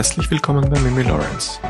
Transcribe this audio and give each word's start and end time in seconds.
Herzlich 0.00 0.30
willkommen 0.30 0.66
bei 0.70 0.80
Mimi 0.80 1.02
Lawrence, 1.02 1.60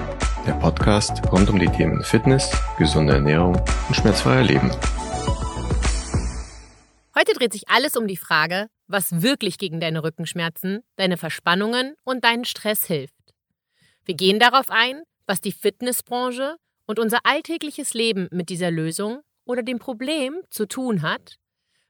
der 0.46 0.52
Podcast 0.52 1.20
rund 1.32 1.50
um 1.50 1.58
die 1.58 1.66
Themen 1.66 2.04
Fitness, 2.04 2.48
gesunde 2.78 3.14
Ernährung 3.14 3.56
und 3.88 3.94
schmerzfreier 3.96 4.44
Leben. 4.44 4.70
Heute 7.18 7.32
dreht 7.34 7.52
sich 7.52 7.68
alles 7.68 7.96
um 7.96 8.06
die 8.06 8.16
Frage, 8.16 8.68
was 8.86 9.20
wirklich 9.20 9.58
gegen 9.58 9.80
deine 9.80 10.04
Rückenschmerzen, 10.04 10.84
deine 10.94 11.16
Verspannungen 11.16 11.96
und 12.04 12.22
deinen 12.22 12.44
Stress 12.44 12.84
hilft. 12.84 13.34
Wir 14.04 14.14
gehen 14.14 14.38
darauf 14.38 14.70
ein, 14.70 15.02
was 15.26 15.40
die 15.40 15.50
Fitnessbranche 15.50 16.54
und 16.86 17.00
unser 17.00 17.18
alltägliches 17.24 17.94
Leben 17.94 18.28
mit 18.30 18.48
dieser 18.48 18.70
Lösung 18.70 19.22
oder 19.44 19.64
dem 19.64 19.80
Problem 19.80 20.38
zu 20.50 20.66
tun 20.68 21.02
hat, 21.02 21.34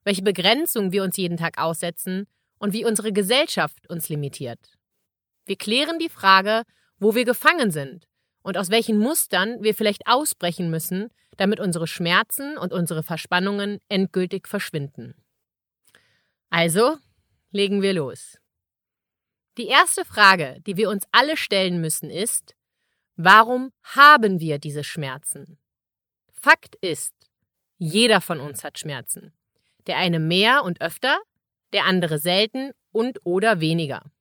welche 0.04 0.22
Begrenzungen 0.22 0.90
wir 0.90 1.04
uns 1.04 1.18
jeden 1.18 1.36
Tag 1.36 1.58
aussetzen 1.58 2.26
und 2.58 2.72
wie 2.72 2.86
unsere 2.86 3.12
Gesellschaft 3.12 3.90
uns 3.90 4.08
limitiert. 4.08 4.79
Wir 5.50 5.56
klären 5.56 5.98
die 5.98 6.08
Frage, 6.08 6.62
wo 7.00 7.16
wir 7.16 7.24
gefangen 7.24 7.72
sind 7.72 8.06
und 8.42 8.56
aus 8.56 8.70
welchen 8.70 8.98
Mustern 8.98 9.60
wir 9.64 9.74
vielleicht 9.74 10.06
ausbrechen 10.06 10.70
müssen, 10.70 11.08
damit 11.38 11.58
unsere 11.58 11.88
Schmerzen 11.88 12.56
und 12.56 12.72
unsere 12.72 13.02
Verspannungen 13.02 13.80
endgültig 13.88 14.46
verschwinden. 14.46 15.16
Also, 16.50 16.98
legen 17.50 17.82
wir 17.82 17.94
los. 17.94 18.38
Die 19.58 19.66
erste 19.66 20.04
Frage, 20.04 20.60
die 20.68 20.76
wir 20.76 20.88
uns 20.88 21.02
alle 21.10 21.36
stellen 21.36 21.80
müssen, 21.80 22.10
ist, 22.10 22.54
warum 23.16 23.72
haben 23.82 24.38
wir 24.38 24.60
diese 24.60 24.84
Schmerzen? 24.84 25.58
Fakt 26.32 26.76
ist, 26.76 27.12
jeder 27.76 28.20
von 28.20 28.38
uns 28.38 28.62
hat 28.62 28.78
Schmerzen. 28.78 29.32
Der 29.88 29.96
eine 29.96 30.20
mehr 30.20 30.62
und 30.62 30.80
öfter, 30.80 31.18
der 31.72 31.86
andere 31.86 32.20
selten 32.20 32.70
und 32.92 33.18
oder 33.26 33.58
weniger 33.58 34.12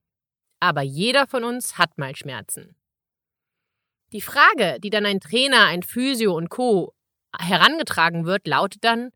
aber 0.60 0.82
jeder 0.82 1.28
von 1.28 1.44
uns 1.44 1.78
hat 1.78 1.98
mal 1.98 2.16
Schmerzen. 2.16 2.76
Die 4.12 4.22
Frage, 4.22 4.80
die 4.80 4.90
dann 4.90 5.06
ein 5.06 5.20
Trainer, 5.20 5.66
ein 5.66 5.84
Physio 5.84 6.36
und 6.36 6.50
Co. 6.50 6.94
herangetragen 7.38 8.26
wird, 8.26 8.48
lautet 8.48 8.84
dann, 8.84 9.12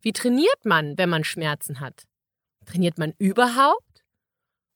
wie 0.00 0.12
trainiert 0.12 0.64
man, 0.64 0.98
wenn 0.98 1.08
man 1.08 1.24
Schmerzen 1.24 1.80
hat? 1.80 2.04
Trainiert 2.66 2.98
man 2.98 3.14
überhaupt? 3.18 4.04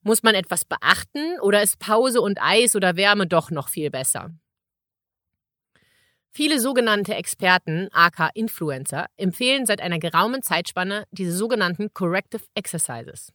Muss 0.00 0.22
man 0.22 0.34
etwas 0.34 0.64
beachten 0.64 1.38
oder 1.40 1.62
ist 1.62 1.78
Pause 1.78 2.22
und 2.22 2.40
Eis 2.40 2.74
oder 2.76 2.96
Wärme 2.96 3.26
doch 3.26 3.50
noch 3.50 3.68
viel 3.68 3.90
besser? 3.90 4.30
Viele 6.30 6.60
sogenannte 6.60 7.14
Experten, 7.14 7.88
aka 7.92 8.28
Influencer, 8.32 9.06
empfehlen 9.16 9.66
seit 9.66 9.80
einer 9.80 9.98
geraumen 9.98 10.42
Zeitspanne 10.42 11.04
diese 11.10 11.32
sogenannten 11.36 11.92
Corrective 11.92 12.44
Exercises. 12.54 13.32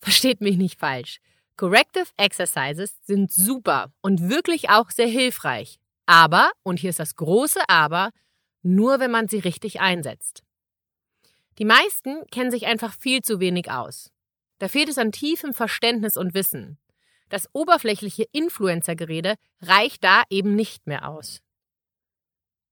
Versteht 0.00 0.40
mich 0.40 0.56
nicht 0.56 0.80
falsch. 0.80 1.20
Corrective 1.58 2.06
Exercises 2.16 2.96
sind 3.04 3.32
super 3.32 3.92
und 4.00 4.30
wirklich 4.30 4.70
auch 4.70 4.90
sehr 4.90 5.08
hilfreich. 5.08 5.80
Aber, 6.06 6.52
und 6.62 6.78
hier 6.78 6.90
ist 6.90 7.00
das 7.00 7.16
große 7.16 7.60
Aber, 7.66 8.10
nur 8.62 9.00
wenn 9.00 9.10
man 9.10 9.26
sie 9.26 9.40
richtig 9.40 9.80
einsetzt. 9.80 10.44
Die 11.58 11.64
meisten 11.64 12.24
kennen 12.30 12.52
sich 12.52 12.66
einfach 12.66 12.94
viel 12.94 13.22
zu 13.22 13.40
wenig 13.40 13.72
aus. 13.72 14.12
Da 14.60 14.68
fehlt 14.68 14.88
es 14.88 14.98
an 14.98 15.10
tiefem 15.10 15.52
Verständnis 15.52 16.16
und 16.16 16.32
Wissen. 16.32 16.78
Das 17.28 17.48
oberflächliche 17.52 18.26
Influencer-Gerede 18.30 19.34
reicht 19.60 20.04
da 20.04 20.22
eben 20.30 20.54
nicht 20.54 20.86
mehr 20.86 21.08
aus. 21.08 21.40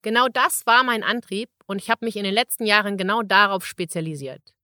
Genau 0.03 0.29
das 0.29 0.65
war 0.65 0.85
mein 0.85 1.03
Antrieb 1.03 1.51
und 1.67 1.83
ich 1.83 1.91
habe 1.91 2.05
mich 2.05 2.15
in 2.15 2.23
den 2.23 2.35
letzten 2.35 2.65
Jahren 2.65 2.97
genau 2.97 3.23
darauf 3.23 3.67
spezialisiert. 3.67 4.55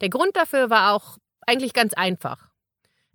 Der 0.00 0.08
Grund 0.08 0.34
dafür 0.34 0.70
war 0.70 0.94
auch 0.94 1.18
eigentlich 1.46 1.74
ganz 1.74 1.92
einfach. 1.92 2.49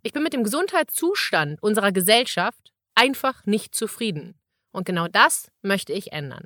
Ich 0.06 0.14
bin 0.14 0.22
mit 0.22 0.34
dem 0.34 0.44
Gesundheitszustand 0.44 1.64
unserer 1.64 1.92
Gesellschaft 1.92 2.72
einfach 2.94 3.44
nicht 3.48 3.74
zufrieden. 3.74 4.40
Und 4.72 4.86
genau 4.86 5.08
das 5.08 5.50
möchte 5.64 5.94
ich 5.94 6.12
ändern. 6.12 6.46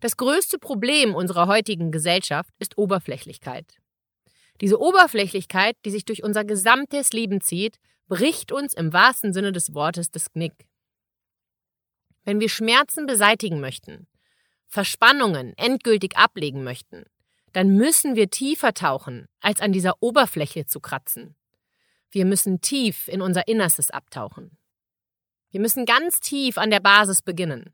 Das 0.00 0.18
größte 0.18 0.58
Problem 0.58 1.14
unserer 1.14 1.46
heutigen 1.46 1.90
Gesellschaft 1.90 2.50
ist 2.58 2.76
Oberflächlichkeit. 2.76 3.78
Diese 4.60 4.78
Oberflächlichkeit, 4.78 5.78
die 5.86 5.90
sich 5.90 6.04
durch 6.04 6.22
unser 6.22 6.44
gesamtes 6.44 7.14
Leben 7.14 7.40
zieht, 7.40 7.78
bricht 8.06 8.52
uns 8.52 8.74
im 8.74 8.92
wahrsten 8.92 9.32
Sinne 9.32 9.52
des 9.52 9.72
Wortes 9.72 10.10
das 10.10 10.30
Knick. 10.30 10.66
Wenn 12.24 12.38
wir 12.38 12.50
Schmerzen 12.50 13.06
beseitigen 13.06 13.60
möchten, 13.60 14.08
Verspannungen 14.66 15.56
endgültig 15.56 16.18
ablegen 16.18 16.64
möchten, 16.64 17.04
dann 17.54 17.76
müssen 17.78 18.14
wir 18.14 18.28
tiefer 18.28 18.74
tauchen, 18.74 19.26
als 19.40 19.62
an 19.62 19.72
dieser 19.72 20.02
Oberfläche 20.02 20.66
zu 20.66 20.80
kratzen. 20.80 21.34
Wir 22.10 22.24
müssen 22.24 22.60
tief 22.60 23.08
in 23.08 23.20
unser 23.20 23.48
Innerstes 23.48 23.90
abtauchen. 23.90 24.56
Wir 25.50 25.60
müssen 25.60 25.86
ganz 25.86 26.20
tief 26.20 26.58
an 26.58 26.70
der 26.70 26.80
Basis 26.80 27.22
beginnen. 27.22 27.72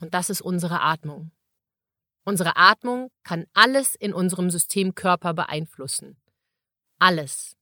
Und 0.00 0.14
das 0.14 0.30
ist 0.30 0.40
unsere 0.40 0.80
Atmung. 0.80 1.32
Unsere 2.24 2.56
Atmung 2.56 3.10
kann 3.22 3.46
alles 3.54 3.94
in 3.94 4.12
unserem 4.12 4.50
System 4.50 4.94
Körper 4.94 5.32
beeinflussen. 5.32 6.16
Alles. 6.98 7.56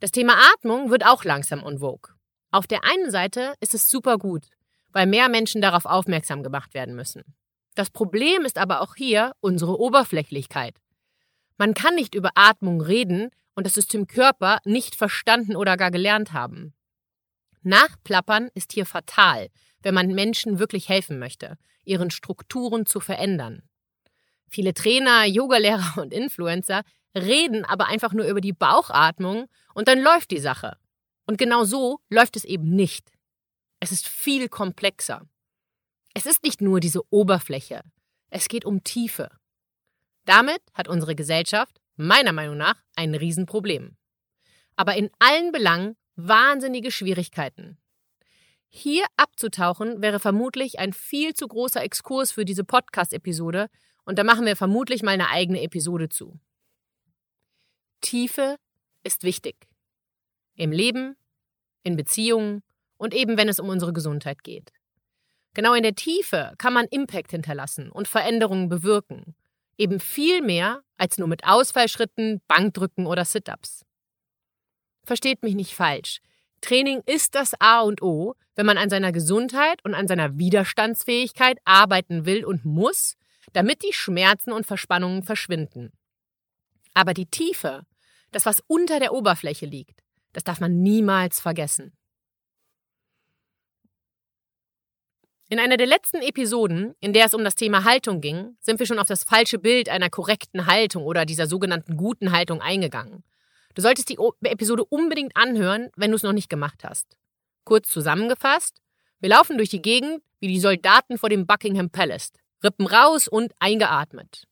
Das 0.00 0.12
Thema 0.12 0.34
Atmung 0.54 0.90
wird 0.90 1.04
auch 1.04 1.24
langsam 1.24 1.60
vogue. 1.78 2.14
Auf 2.50 2.66
der 2.66 2.84
einen 2.84 3.10
Seite 3.10 3.54
ist 3.60 3.74
es 3.74 3.90
super 3.90 4.18
gut, 4.18 4.46
weil 4.92 5.06
mehr 5.06 5.28
Menschen 5.28 5.60
darauf 5.60 5.84
aufmerksam 5.84 6.42
gemacht 6.42 6.74
werden 6.74 6.94
müssen. 6.94 7.24
Das 7.74 7.90
Problem 7.90 8.44
ist 8.44 8.58
aber 8.58 8.80
auch 8.80 8.94
hier 8.94 9.32
unsere 9.40 9.78
Oberflächlichkeit. 9.78 10.80
Man 11.56 11.74
kann 11.74 11.96
nicht 11.96 12.14
über 12.14 12.30
Atmung 12.36 12.80
reden 12.80 13.30
und 13.58 13.66
das 13.66 13.74
System 13.74 14.06
Körper 14.06 14.60
nicht 14.64 14.94
verstanden 14.94 15.56
oder 15.56 15.76
gar 15.76 15.90
gelernt 15.90 16.32
haben. 16.32 16.74
Nachplappern 17.62 18.50
ist 18.54 18.70
hier 18.70 18.86
fatal, 18.86 19.48
wenn 19.82 19.94
man 19.94 20.14
Menschen 20.14 20.60
wirklich 20.60 20.88
helfen 20.88 21.18
möchte, 21.18 21.58
ihren 21.84 22.12
Strukturen 22.12 22.86
zu 22.86 23.00
verändern. 23.00 23.64
Viele 24.48 24.74
Trainer, 24.74 25.24
Yogalehrer 25.24 26.00
und 26.00 26.12
Influencer 26.12 26.84
reden 27.16 27.64
aber 27.64 27.88
einfach 27.88 28.12
nur 28.12 28.26
über 28.26 28.40
die 28.40 28.52
Bauchatmung 28.52 29.48
und 29.74 29.88
dann 29.88 30.00
läuft 30.00 30.30
die 30.30 30.38
Sache. 30.38 30.76
Und 31.26 31.36
genau 31.36 31.64
so 31.64 31.98
läuft 32.10 32.36
es 32.36 32.44
eben 32.44 32.70
nicht. 32.70 33.10
Es 33.80 33.90
ist 33.90 34.06
viel 34.06 34.48
komplexer. 34.48 35.28
Es 36.14 36.26
ist 36.26 36.44
nicht 36.44 36.60
nur 36.60 36.78
diese 36.78 37.02
Oberfläche, 37.12 37.82
es 38.30 38.46
geht 38.46 38.64
um 38.64 38.84
Tiefe. 38.84 39.32
Damit 40.26 40.62
hat 40.74 40.86
unsere 40.86 41.16
Gesellschaft 41.16 41.80
meiner 41.98 42.32
Meinung 42.32 42.56
nach 42.56 42.76
ein 42.96 43.14
Riesenproblem. 43.14 43.96
Aber 44.76 44.96
in 44.96 45.10
allen 45.18 45.52
Belangen 45.52 45.96
wahnsinnige 46.16 46.90
Schwierigkeiten. 46.90 47.78
Hier 48.68 49.04
abzutauchen 49.16 50.02
wäre 50.02 50.20
vermutlich 50.20 50.78
ein 50.78 50.92
viel 50.92 51.34
zu 51.34 51.48
großer 51.48 51.82
Exkurs 51.82 52.32
für 52.32 52.44
diese 52.44 52.64
Podcast-Episode 52.64 53.68
und 54.04 54.18
da 54.18 54.24
machen 54.24 54.46
wir 54.46 54.56
vermutlich 54.56 55.02
mal 55.02 55.12
eine 55.12 55.30
eigene 55.30 55.62
Episode 55.62 56.08
zu. 56.08 56.38
Tiefe 58.00 58.56
ist 59.04 59.22
wichtig. 59.22 59.68
Im 60.54 60.70
Leben, 60.70 61.16
in 61.82 61.96
Beziehungen 61.96 62.62
und 62.96 63.14
eben 63.14 63.36
wenn 63.36 63.48
es 63.48 63.58
um 63.58 63.68
unsere 63.68 63.92
Gesundheit 63.92 64.42
geht. 64.42 64.72
Genau 65.54 65.74
in 65.74 65.82
der 65.82 65.94
Tiefe 65.94 66.54
kann 66.58 66.72
man 66.72 66.86
Impact 66.86 67.30
hinterlassen 67.30 67.90
und 67.90 68.06
Veränderungen 68.06 68.68
bewirken 68.68 69.34
Eben 69.78 70.00
viel 70.00 70.42
mehr 70.42 70.82
als 70.96 71.18
nur 71.18 71.28
mit 71.28 71.44
Ausfallschritten, 71.44 72.42
Bankdrücken 72.48 73.06
oder 73.06 73.24
Sit-ups. 73.24 73.84
Versteht 75.04 75.42
mich 75.42 75.54
nicht 75.54 75.74
falsch. 75.74 76.20
Training 76.60 77.02
ist 77.06 77.34
das 77.34 77.54
A 77.60 77.80
und 77.80 78.02
O, 78.02 78.34
wenn 78.56 78.66
man 78.66 78.76
an 78.76 78.90
seiner 78.90 79.12
Gesundheit 79.12 79.82
und 79.84 79.94
an 79.94 80.08
seiner 80.08 80.36
Widerstandsfähigkeit 80.36 81.58
arbeiten 81.64 82.26
will 82.26 82.44
und 82.44 82.64
muss, 82.64 83.16
damit 83.52 83.82
die 83.82 83.92
Schmerzen 83.92 84.52
und 84.52 84.66
Verspannungen 84.66 85.22
verschwinden. 85.22 85.92
Aber 86.94 87.14
die 87.14 87.26
Tiefe, 87.26 87.86
das 88.32 88.44
was 88.44 88.62
unter 88.66 88.98
der 88.98 89.12
Oberfläche 89.12 89.66
liegt, 89.66 90.02
das 90.32 90.44
darf 90.44 90.60
man 90.60 90.82
niemals 90.82 91.40
vergessen. 91.40 91.92
In 95.50 95.58
einer 95.58 95.78
der 95.78 95.86
letzten 95.86 96.20
Episoden, 96.20 96.94
in 97.00 97.14
der 97.14 97.24
es 97.24 97.32
um 97.32 97.42
das 97.42 97.54
Thema 97.54 97.84
Haltung 97.84 98.20
ging, 98.20 98.58
sind 98.60 98.78
wir 98.78 98.86
schon 98.86 98.98
auf 98.98 99.08
das 99.08 99.24
falsche 99.24 99.58
Bild 99.58 99.88
einer 99.88 100.10
korrekten 100.10 100.66
Haltung 100.66 101.04
oder 101.04 101.24
dieser 101.24 101.46
sogenannten 101.46 101.96
guten 101.96 102.32
Haltung 102.32 102.60
eingegangen. 102.60 103.24
Du 103.74 103.80
solltest 103.80 104.10
die 104.10 104.18
Episode 104.42 104.84
unbedingt 104.84 105.34
anhören, 105.36 105.88
wenn 105.96 106.10
du 106.10 106.16
es 106.16 106.22
noch 106.22 106.34
nicht 106.34 106.50
gemacht 106.50 106.84
hast. 106.84 107.16
Kurz 107.64 107.88
zusammengefasst, 107.88 108.82
wir 109.20 109.30
laufen 109.30 109.56
durch 109.56 109.70
die 109.70 109.80
Gegend 109.80 110.22
wie 110.38 110.48
die 110.48 110.60
Soldaten 110.60 111.16
vor 111.16 111.30
dem 111.30 111.46
Buckingham 111.46 111.88
Palace, 111.88 112.32
rippen 112.62 112.86
raus 112.86 113.26
und 113.26 113.54
eingeatmet. 113.58 114.44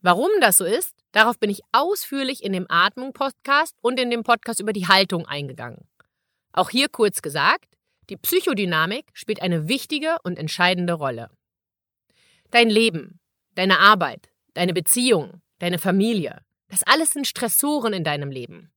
Warum 0.00 0.30
das 0.40 0.56
so 0.56 0.64
ist, 0.64 0.94
darauf 1.12 1.38
bin 1.38 1.50
ich 1.50 1.60
ausführlich 1.72 2.42
in 2.42 2.54
dem 2.54 2.66
Atmung-Podcast 2.70 3.76
und 3.82 4.00
in 4.00 4.10
dem 4.10 4.22
Podcast 4.22 4.60
über 4.60 4.72
die 4.72 4.88
Haltung 4.88 5.26
eingegangen. 5.26 5.86
Auch 6.52 6.70
hier 6.70 6.88
kurz 6.88 7.20
gesagt, 7.20 7.71
die 8.10 8.16
Psychodynamik 8.16 9.06
spielt 9.12 9.42
eine 9.42 9.68
wichtige 9.68 10.16
und 10.24 10.38
entscheidende 10.38 10.94
Rolle. 10.94 11.30
Dein 12.50 12.68
Leben, 12.68 13.20
deine 13.54 13.78
Arbeit, 13.78 14.30
deine 14.54 14.74
Beziehung, 14.74 15.40
deine 15.58 15.78
Familie, 15.78 16.42
das 16.68 16.82
alles 16.82 17.10
sind 17.10 17.26
Stressoren 17.26 17.92
in 17.92 18.04
deinem 18.04 18.30
Leben. 18.30 18.72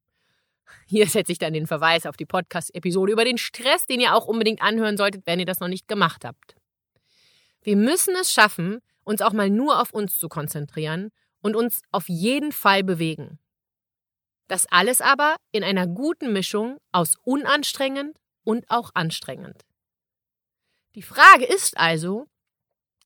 Hier 0.87 1.07
setze 1.07 1.31
ich 1.31 1.39
dann 1.39 1.53
den 1.53 1.67
Verweis 1.67 2.05
auf 2.05 2.17
die 2.17 2.25
Podcast-Episode 2.25 3.13
über 3.13 3.25
den 3.25 3.37
Stress, 3.37 3.85
den 3.85 3.99
ihr 3.99 4.13
auch 4.13 4.27
unbedingt 4.27 4.61
anhören 4.61 4.97
solltet, 4.97 5.25
wenn 5.25 5.39
ihr 5.39 5.45
das 5.45 5.59
noch 5.59 5.67
nicht 5.67 5.87
gemacht 5.87 6.25
habt. 6.25 6.55
Wir 7.63 7.75
müssen 7.75 8.15
es 8.19 8.31
schaffen, 8.31 8.79
uns 9.03 9.21
auch 9.21 9.33
mal 9.33 9.49
nur 9.49 9.81
auf 9.81 9.91
uns 9.91 10.19
zu 10.19 10.29
konzentrieren 10.29 11.11
und 11.41 11.55
uns 11.55 11.81
auf 11.91 12.07
jeden 12.09 12.51
Fall 12.51 12.83
bewegen. 12.83 13.39
Das 14.47 14.67
alles 14.71 15.01
aber 15.01 15.35
in 15.51 15.63
einer 15.63 15.87
guten 15.87 16.33
Mischung 16.33 16.77
aus 16.91 17.15
unanstrengend 17.23 18.15
und 18.45 18.69
auch 18.69 18.91
anstrengend. 18.93 19.65
Die 20.95 21.01
Frage 21.01 21.43
ist 21.43 21.77
also, 21.77 22.27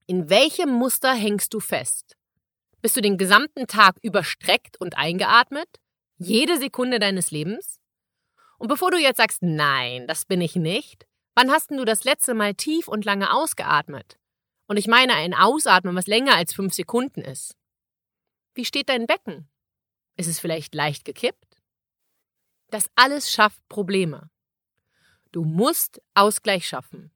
in 0.05 0.29
welchem 0.29 0.69
Muster 0.69 1.13
hängst 1.13 1.53
du 1.55 1.59
fest? 1.59 2.15
Bist 2.81 2.95
du 2.95 3.01
den 3.01 3.17
gesamten 3.17 3.65
Tag 3.65 3.97
überstreckt 4.03 4.79
und 4.79 4.97
eingeatmet? 4.97 5.67
Jede 6.17 6.57
Sekunde 6.57 6.99
deines 6.99 7.31
Lebens? 7.31 7.79
Und 8.59 8.67
bevor 8.67 8.91
du 8.91 8.97
jetzt 8.97 9.17
sagst, 9.17 9.41
nein, 9.41 10.05
das 10.07 10.25
bin 10.25 10.41
ich 10.41 10.55
nicht, 10.55 11.07
wann 11.33 11.49
hast 11.49 11.71
du 11.71 11.83
das 11.85 12.03
letzte 12.03 12.33
Mal 12.33 12.53
tief 12.53 12.87
und 12.87 13.05
lange 13.05 13.33
ausgeatmet? 13.33 14.19
Und 14.67 14.77
ich 14.77 14.87
meine 14.87 15.15
ein 15.15 15.33
Ausatmen, 15.33 15.95
was 15.95 16.07
länger 16.07 16.35
als 16.35 16.53
fünf 16.53 16.73
Sekunden 16.73 17.21
ist. 17.21 17.55
Wie 18.53 18.65
steht 18.65 18.89
dein 18.89 19.07
Becken? 19.07 19.49
Ist 20.15 20.27
es 20.27 20.39
vielleicht 20.39 20.75
leicht 20.75 21.05
gekippt? 21.05 21.57
Das 22.69 22.89
alles 22.95 23.31
schafft 23.31 23.67
Probleme. 23.67 24.29
Du 25.31 25.43
musst 25.43 26.01
Ausgleich 26.15 26.67
schaffen. 26.67 27.11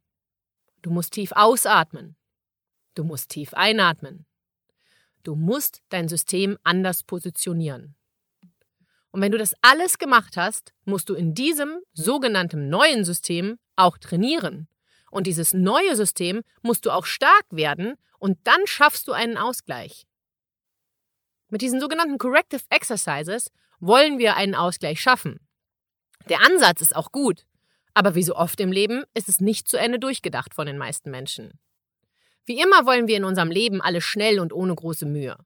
Du 0.82 0.92
musst 0.92 1.14
tief 1.14 1.32
ausatmen. 1.32 2.16
Du 2.94 3.04
musst 3.04 3.30
tief 3.30 3.54
einatmen. 3.54 4.26
Du 5.24 5.36
musst 5.36 5.82
dein 5.90 6.08
System 6.08 6.58
anders 6.64 7.04
positionieren. 7.04 7.96
Und 9.12 9.22
wenn 9.22 9.32
du 9.32 9.38
das 9.38 9.56
alles 9.62 9.98
gemacht 9.98 10.38
hast, 10.38 10.74
musst 10.86 11.10
du 11.10 11.16
in 11.16 11.34
diesem 11.34 11.80
sogenannten 11.94 12.70
neuen 12.70 13.06
System 13.06 13.58
auch 13.76 13.98
trainieren. 13.98 14.68
Und 15.10 15.28
dieses 15.28 15.54
neue 15.54 15.96
System 15.96 16.42
musst 16.62 16.86
du 16.86 16.92
auch 16.92 17.06
stark 17.06 17.46
werden 17.52 17.96
und 18.20 18.38
dann 18.44 18.66
schaffst 18.66 19.08
du 19.08 19.12
einen 19.12 19.38
Ausgleich. 19.38 20.06
Mit 21.50 21.62
diesen 21.62 21.80
sogenannten 21.80 22.18
Corrective 22.18 22.64
Exercises 22.70 23.52
wollen 23.80 24.18
wir 24.18 24.36
einen 24.36 24.56
Ausgleich 24.56 25.00
schaffen. 25.00 25.40
Der 26.30 26.42
Ansatz 26.42 26.82
ist 26.82 26.96
auch 26.96 27.12
gut, 27.12 27.46
aber 27.94 28.16
wie 28.16 28.24
so 28.24 28.36
oft 28.36 28.60
im 28.60 28.72
Leben 28.72 29.04
ist 29.14 29.30
es 29.30 29.40
nicht 29.40 29.68
zu 29.68 29.78
Ende 29.78 30.00
durchgedacht 30.00 30.54
von 30.54 30.66
den 30.66 30.78
meisten 30.78 31.12
Menschen. 31.12 31.60
Wie 32.46 32.60
immer 32.60 32.86
wollen 32.86 33.08
wir 33.08 33.18
in 33.18 33.24
unserem 33.24 33.52
Leben 33.52 33.82
alles 33.82 34.04
schnell 34.04 34.40
und 34.40 34.52
ohne 34.52 34.76
große 34.76 35.06
Mühe. 35.06 35.38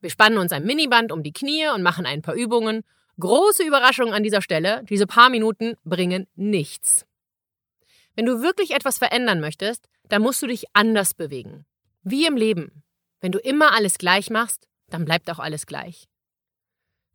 Wir 0.00 0.10
spannen 0.10 0.38
uns 0.38 0.52
ein 0.52 0.64
Miniband 0.64 1.12
um 1.12 1.22
die 1.22 1.32
Knie 1.32 1.68
und 1.74 1.82
machen 1.82 2.04
ein 2.04 2.20
paar 2.20 2.34
Übungen. 2.34 2.82
Große 3.18 3.62
Überraschung 3.62 4.12
an 4.12 4.22
dieser 4.22 4.42
Stelle, 4.42 4.82
diese 4.84 5.06
paar 5.06 5.30
Minuten 5.30 5.76
bringen 5.84 6.26
nichts. 6.34 7.06
Wenn 8.14 8.26
du 8.26 8.42
wirklich 8.42 8.72
etwas 8.72 8.98
verändern 8.98 9.40
möchtest, 9.40 9.88
dann 10.08 10.22
musst 10.22 10.42
du 10.42 10.46
dich 10.46 10.64
anders 10.74 11.14
bewegen. 11.14 11.64
Wie 12.02 12.26
im 12.26 12.36
Leben. 12.36 12.82
Wenn 13.20 13.32
du 13.32 13.38
immer 13.38 13.72
alles 13.72 13.96
gleich 13.96 14.28
machst, 14.28 14.68
dann 14.90 15.04
bleibt 15.06 15.30
auch 15.30 15.38
alles 15.38 15.64
gleich. 15.64 16.06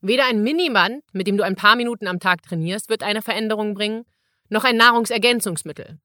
Weder 0.01 0.25
ein 0.25 0.41
Miniband, 0.41 1.03
mit 1.11 1.27
dem 1.27 1.37
du 1.37 1.43
ein 1.43 1.55
paar 1.55 1.75
Minuten 1.75 2.07
am 2.07 2.19
Tag 2.19 2.41
trainierst, 2.41 2.89
wird 2.89 3.03
eine 3.03 3.21
Veränderung 3.21 3.75
bringen, 3.75 4.05
noch 4.49 4.63
ein 4.63 4.77
Nahrungsergänzungsmittel. 4.77 5.99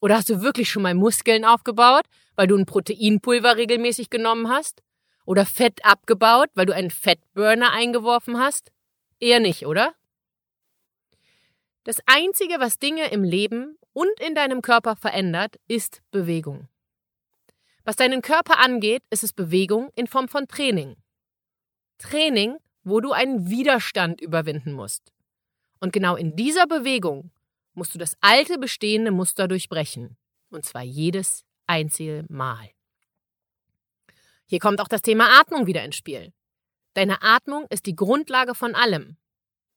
Oder 0.00 0.16
hast 0.16 0.28
du 0.28 0.42
wirklich 0.42 0.70
schon 0.70 0.82
mal 0.82 0.94
Muskeln 0.94 1.44
aufgebaut, 1.44 2.04
weil 2.36 2.46
du 2.46 2.56
ein 2.56 2.66
Proteinpulver 2.66 3.56
regelmäßig 3.56 4.10
genommen 4.10 4.48
hast? 4.48 4.82
Oder 5.24 5.44
Fett 5.44 5.84
abgebaut, 5.84 6.50
weil 6.54 6.66
du 6.66 6.74
einen 6.74 6.90
Fettburner 6.90 7.72
eingeworfen 7.72 8.38
hast? 8.38 8.70
Eher 9.18 9.40
nicht, 9.40 9.66
oder? 9.66 9.94
Das 11.84 12.00
Einzige, 12.06 12.60
was 12.60 12.78
Dinge 12.78 13.10
im 13.10 13.24
Leben 13.24 13.78
und 13.92 14.20
in 14.20 14.34
deinem 14.34 14.60
Körper 14.60 14.96
verändert, 14.96 15.56
ist 15.68 16.02
Bewegung. 16.10 16.68
Was 17.84 17.96
deinen 17.96 18.20
Körper 18.20 18.58
angeht, 18.58 19.02
ist 19.10 19.22
es 19.22 19.32
Bewegung 19.32 19.90
in 19.94 20.06
Form 20.06 20.28
von 20.28 20.48
Training. 20.48 20.96
Training, 21.98 22.56
wo 22.82 23.00
du 23.00 23.12
einen 23.12 23.48
Widerstand 23.48 24.20
überwinden 24.20 24.72
musst. 24.72 25.12
Und 25.80 25.92
genau 25.92 26.16
in 26.16 26.36
dieser 26.36 26.66
Bewegung 26.66 27.30
musst 27.76 27.94
du 27.94 27.98
das 27.98 28.16
alte 28.20 28.58
bestehende 28.58 29.10
Muster 29.10 29.46
durchbrechen. 29.48 30.16
Und 30.50 30.64
zwar 30.64 30.82
jedes 30.82 31.44
einzige 31.66 32.24
Mal. 32.28 32.70
Hier 34.46 34.60
kommt 34.60 34.80
auch 34.80 34.88
das 34.88 35.02
Thema 35.02 35.40
Atmung 35.40 35.66
wieder 35.66 35.84
ins 35.84 35.96
Spiel. 35.96 36.32
Deine 36.94 37.22
Atmung 37.22 37.66
ist 37.68 37.86
die 37.86 37.96
Grundlage 37.96 38.54
von 38.54 38.74
allem. 38.74 39.16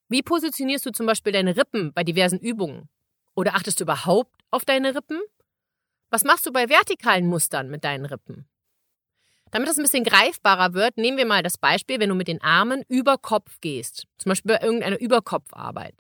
Wie 0.08 0.24
positionierst 0.24 0.86
du 0.86 0.92
zum 0.92 1.06
Beispiel 1.06 1.34
deine 1.34 1.58
Rippen 1.58 1.92
bei 1.94 2.04
diversen 2.04 2.40
Übungen? 2.40 2.90
Oder 3.36 3.56
achtest 3.56 3.80
du 3.80 3.84
überhaupt 3.84 4.42
auf 4.52 4.66
deine 4.66 4.96
Rippen? 4.96 5.20
Was 6.10 6.24
machst 6.24 6.46
du 6.46 6.52
bei 6.52 6.70
vertikalen 6.70 7.28
Mustern 7.28 7.70
mit 7.70 7.84
deinen 7.84 8.06
Rippen? 8.06 8.48
Damit 9.52 9.68
das 9.68 9.78
ein 9.78 9.84
bisschen 9.84 10.04
greifbarer 10.04 10.74
wird, 10.74 10.98
nehmen 10.98 11.18
wir 11.18 11.26
mal 11.26 11.44
das 11.44 11.58
Beispiel, 11.58 12.00
wenn 12.00 12.10
du 12.10 12.16
mit 12.16 12.28
den 12.28 12.42
Armen 12.42 12.84
über 12.88 13.18
Kopf 13.18 13.60
gehst. 13.62 14.08
Zum 14.18 14.30
Beispiel 14.30 14.56
bei 14.56 14.64
irgendeiner 14.64 15.00
Überkopfarbeit. 15.00 15.96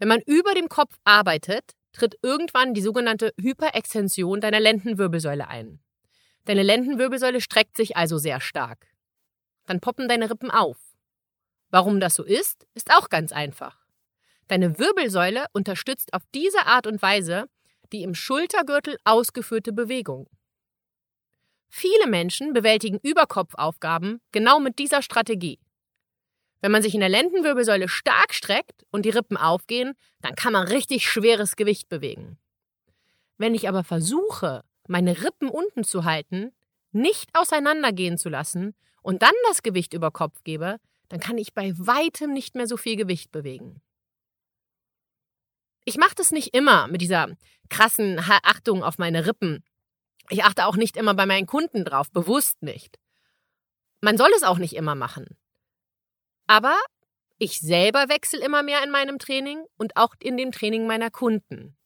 Wenn 0.00 0.08
man 0.08 0.20
über 0.22 0.54
dem 0.54 0.68
Kopf 0.68 0.96
arbeitet, 1.04 1.76
tritt 1.92 2.16
irgendwann 2.22 2.74
die 2.74 2.82
sogenannte 2.82 3.32
Hyperextension 3.40 4.40
deiner 4.40 4.58
Lendenwirbelsäule 4.58 5.46
ein. 5.46 5.80
Deine 6.46 6.64
Lendenwirbelsäule 6.64 7.40
streckt 7.40 7.76
sich 7.76 7.96
also 7.96 8.18
sehr 8.18 8.40
stark. 8.40 8.88
Dann 9.66 9.80
poppen 9.80 10.08
deine 10.08 10.28
Rippen 10.28 10.50
auf. 10.50 10.78
Warum 11.68 12.00
das 12.00 12.16
so 12.16 12.24
ist, 12.24 12.66
ist 12.74 12.92
auch 12.92 13.08
ganz 13.08 13.30
einfach. 13.30 13.76
Deine 14.48 14.80
Wirbelsäule 14.80 15.44
unterstützt 15.52 16.12
auf 16.12 16.22
diese 16.34 16.66
Art 16.66 16.88
und 16.88 17.00
Weise 17.02 17.46
die 17.92 18.02
im 18.02 18.14
Schultergürtel 18.14 18.96
ausgeführte 19.04 19.72
Bewegung. 19.72 20.28
Viele 21.68 22.08
Menschen 22.08 22.52
bewältigen 22.52 22.98
Überkopfaufgaben 23.02 24.20
genau 24.32 24.60
mit 24.60 24.78
dieser 24.78 25.02
Strategie. 25.02 25.58
Wenn 26.60 26.72
man 26.72 26.82
sich 26.82 26.94
in 26.94 27.00
der 27.00 27.08
Lendenwirbelsäule 27.08 27.88
stark 27.88 28.34
streckt 28.34 28.84
und 28.90 29.04
die 29.04 29.10
Rippen 29.10 29.36
aufgehen, 29.36 29.94
dann 30.20 30.34
kann 30.34 30.52
man 30.52 30.66
richtig 30.66 31.08
schweres 31.08 31.56
Gewicht 31.56 31.88
bewegen. 31.88 32.38
Wenn 33.38 33.54
ich 33.54 33.68
aber 33.68 33.84
versuche, 33.84 34.62
meine 34.86 35.22
Rippen 35.22 35.48
unten 35.48 35.84
zu 35.84 36.04
halten, 36.04 36.52
nicht 36.92 37.30
auseinandergehen 37.32 38.18
zu 38.18 38.28
lassen 38.28 38.74
und 39.02 39.22
dann 39.22 39.32
das 39.48 39.62
Gewicht 39.62 39.94
über 39.94 40.10
Kopf 40.10 40.42
gebe, 40.44 40.76
dann 41.08 41.20
kann 41.20 41.38
ich 41.38 41.54
bei 41.54 41.72
weitem 41.76 42.32
nicht 42.32 42.54
mehr 42.54 42.66
so 42.66 42.76
viel 42.76 42.96
Gewicht 42.96 43.32
bewegen. 43.32 43.80
Ich 45.84 45.96
mache 45.96 46.14
das 46.14 46.30
nicht 46.30 46.54
immer 46.54 46.88
mit 46.88 47.00
dieser 47.00 47.28
krassen 47.68 48.20
Achtung 48.20 48.84
auf 48.84 48.98
meine 48.98 49.26
Rippen. 49.26 49.64
Ich 50.28 50.44
achte 50.44 50.66
auch 50.66 50.76
nicht 50.76 50.96
immer 50.96 51.14
bei 51.14 51.26
meinen 51.26 51.46
Kunden 51.46 51.84
drauf, 51.84 52.10
bewusst 52.10 52.62
nicht. 52.62 52.98
Man 54.00 54.18
soll 54.18 54.30
es 54.36 54.42
auch 54.42 54.58
nicht 54.58 54.74
immer 54.74 54.94
machen. 54.94 55.26
Aber 56.50 56.76
ich 57.38 57.60
selber 57.60 58.08
wechsle 58.08 58.40
immer 58.40 58.64
mehr 58.64 58.82
in 58.82 58.90
meinem 58.90 59.20
Training 59.20 59.62
und 59.76 59.96
auch 59.96 60.16
in 60.18 60.36
dem 60.36 60.50
Training 60.50 60.84
meiner 60.84 61.08
Kunden. 61.08 61.76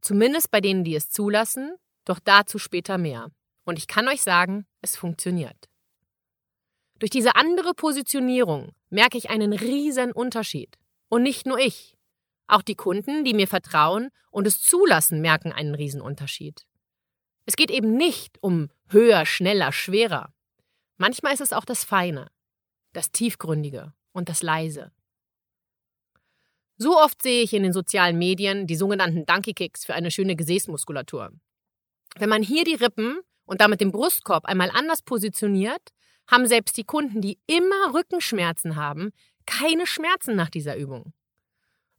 Zumindest 0.00 0.50
bei 0.50 0.62
denen, 0.62 0.84
die 0.84 0.94
es 0.94 1.10
zulassen, 1.10 1.76
doch 2.06 2.18
dazu 2.18 2.58
später 2.58 2.96
mehr. 2.96 3.30
Und 3.64 3.76
ich 3.76 3.86
kann 3.86 4.08
euch 4.08 4.22
sagen, 4.22 4.66
es 4.80 4.96
funktioniert. 4.96 5.68
Durch 6.98 7.10
diese 7.10 7.36
andere 7.36 7.74
Positionierung 7.74 8.72
merke 8.88 9.18
ich 9.18 9.28
einen 9.28 9.52
riesen 9.52 10.12
Unterschied. 10.12 10.78
Und 11.10 11.22
nicht 11.22 11.44
nur 11.44 11.58
ich. 11.58 11.94
Auch 12.46 12.62
die 12.62 12.74
Kunden, 12.74 13.22
die 13.22 13.34
mir 13.34 13.48
vertrauen 13.48 14.08
und 14.30 14.46
es 14.46 14.62
zulassen, 14.62 15.20
merken 15.20 15.52
einen 15.52 15.74
Riesenunterschied. 15.74 16.66
Es 17.44 17.54
geht 17.54 17.70
eben 17.70 17.98
nicht 17.98 18.42
um 18.42 18.70
höher, 18.88 19.26
schneller, 19.26 19.72
schwerer. 19.72 20.32
Manchmal 20.96 21.34
ist 21.34 21.42
es 21.42 21.52
auch 21.52 21.66
das 21.66 21.84
Feine 21.84 22.28
das 22.92 23.10
Tiefgründige 23.10 23.92
und 24.12 24.28
das 24.28 24.42
Leise. 24.42 24.92
So 26.76 26.96
oft 26.96 27.20
sehe 27.22 27.42
ich 27.42 27.52
in 27.52 27.64
den 27.64 27.72
sozialen 27.72 28.18
Medien 28.18 28.66
die 28.66 28.76
sogenannten 28.76 29.26
Donkey 29.26 29.52
Kicks 29.52 29.84
für 29.84 29.94
eine 29.94 30.10
schöne 30.10 30.36
Gesäßmuskulatur. 30.36 31.32
Wenn 32.16 32.28
man 32.28 32.42
hier 32.42 32.64
die 32.64 32.74
Rippen 32.74 33.18
und 33.46 33.60
damit 33.60 33.80
den 33.80 33.90
Brustkorb 33.90 34.44
einmal 34.44 34.70
anders 34.70 35.02
positioniert, 35.02 35.82
haben 36.28 36.46
selbst 36.46 36.76
die 36.76 36.84
Kunden, 36.84 37.20
die 37.20 37.38
immer 37.46 37.94
Rückenschmerzen 37.94 38.76
haben, 38.76 39.10
keine 39.46 39.86
Schmerzen 39.86 40.36
nach 40.36 40.50
dieser 40.50 40.76
Übung. 40.76 41.12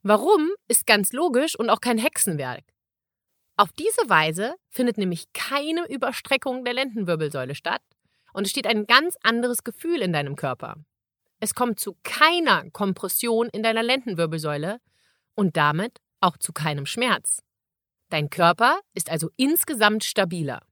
Warum 0.02 0.48
ist 0.68 0.86
ganz 0.86 1.12
logisch 1.12 1.58
und 1.58 1.68
auch 1.68 1.80
kein 1.80 1.98
Hexenwerk. 1.98 2.64
Auf 3.56 3.72
diese 3.72 4.08
Weise 4.08 4.54
findet 4.70 4.96
nämlich 4.96 5.30
keine 5.34 5.86
Überstreckung 5.90 6.64
der 6.64 6.72
Lendenwirbelsäule 6.72 7.54
statt 7.54 7.82
und 8.32 8.44
es 8.44 8.50
steht 8.50 8.66
ein 8.66 8.86
ganz 8.86 9.16
anderes 9.22 9.64
Gefühl 9.64 10.02
in 10.02 10.12
deinem 10.12 10.36
Körper. 10.36 10.76
Es 11.40 11.54
kommt 11.54 11.80
zu 11.80 11.96
keiner 12.02 12.70
Kompression 12.70 13.48
in 13.48 13.62
deiner 13.62 13.82
Lendenwirbelsäule 13.82 14.80
und 15.34 15.56
damit 15.56 15.98
auch 16.20 16.36
zu 16.36 16.52
keinem 16.52 16.86
Schmerz. 16.86 17.42
Dein 18.10 18.28
Körper 18.28 18.80
ist 18.92 19.10
also 19.10 19.30
insgesamt 19.36 20.04
stabiler. 20.04 20.62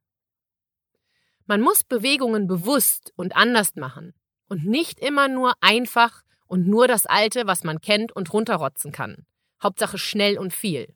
Man 1.46 1.62
muss 1.62 1.84
Bewegungen 1.84 2.46
bewusst 2.46 3.12
und 3.16 3.34
anders 3.34 3.76
machen 3.76 4.12
und 4.48 4.66
nicht 4.66 5.00
immer 5.00 5.28
nur 5.28 5.54
einfach 5.60 6.22
und 6.46 6.66
nur 6.66 6.88
das 6.88 7.06
Alte, 7.06 7.46
was 7.46 7.64
man 7.64 7.80
kennt 7.80 8.12
und 8.12 8.32
runterrotzen 8.32 8.92
kann. 8.92 9.24
Hauptsache 9.62 9.98
schnell 9.98 10.38
und 10.38 10.52
viel. 10.52 10.94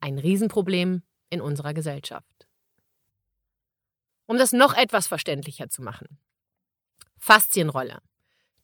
Ein 0.00 0.18
Riesenproblem 0.18 1.02
in 1.28 1.40
unserer 1.40 1.74
Gesellschaft. 1.74 2.37
Um 4.28 4.36
das 4.36 4.52
noch 4.52 4.74
etwas 4.74 5.08
verständlicher 5.08 5.70
zu 5.70 5.82
machen. 5.82 6.18
Faszienrolle, 7.18 8.00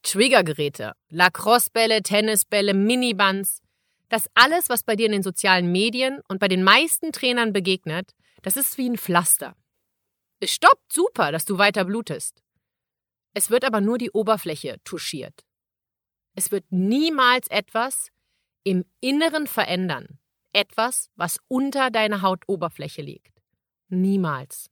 Triggergeräte, 0.03 0.93
Lacrosse-Bälle, 1.09 2.03
Tennisbälle, 2.03 2.75
Minibands, 2.75 3.63
das 4.11 4.29
alles, 4.35 4.69
was 4.69 4.83
bei 4.83 4.95
dir 4.95 5.07
in 5.07 5.13
den 5.13 5.23
sozialen 5.23 5.73
Medien 5.73 6.21
und 6.29 6.39
bei 6.39 6.49
den 6.49 6.63
meisten 6.63 7.13
Trainern 7.13 7.53
begegnet, 7.53 8.15
das 8.43 8.57
ist 8.59 8.77
wie 8.77 8.89
ein 8.89 8.99
Pflaster. 8.99 9.57
Es 10.39 10.51
stoppt 10.53 10.93
super, 10.93 11.33
dass 11.33 11.47
du 11.47 11.57
weiter 11.57 11.87
blutest. 11.87 12.43
Es 13.33 13.51
wird 13.51 13.65
aber 13.65 13.81
nur 13.81 13.97
die 13.97 14.11
Oberfläche 14.11 14.77
touchiert. 14.85 15.45
Es 16.35 16.51
wird 16.51 16.71
niemals 16.71 17.49
etwas 17.49 18.11
im 18.65 18.85
Inneren 19.01 19.47
verändern. 19.47 20.19
Etwas, 20.53 21.11
was 21.17 21.39
unter 21.49 21.91
deiner 21.91 22.21
Hautoberfläche 22.21 23.01
liegt. 23.01 23.41
Niemals. 23.89 24.71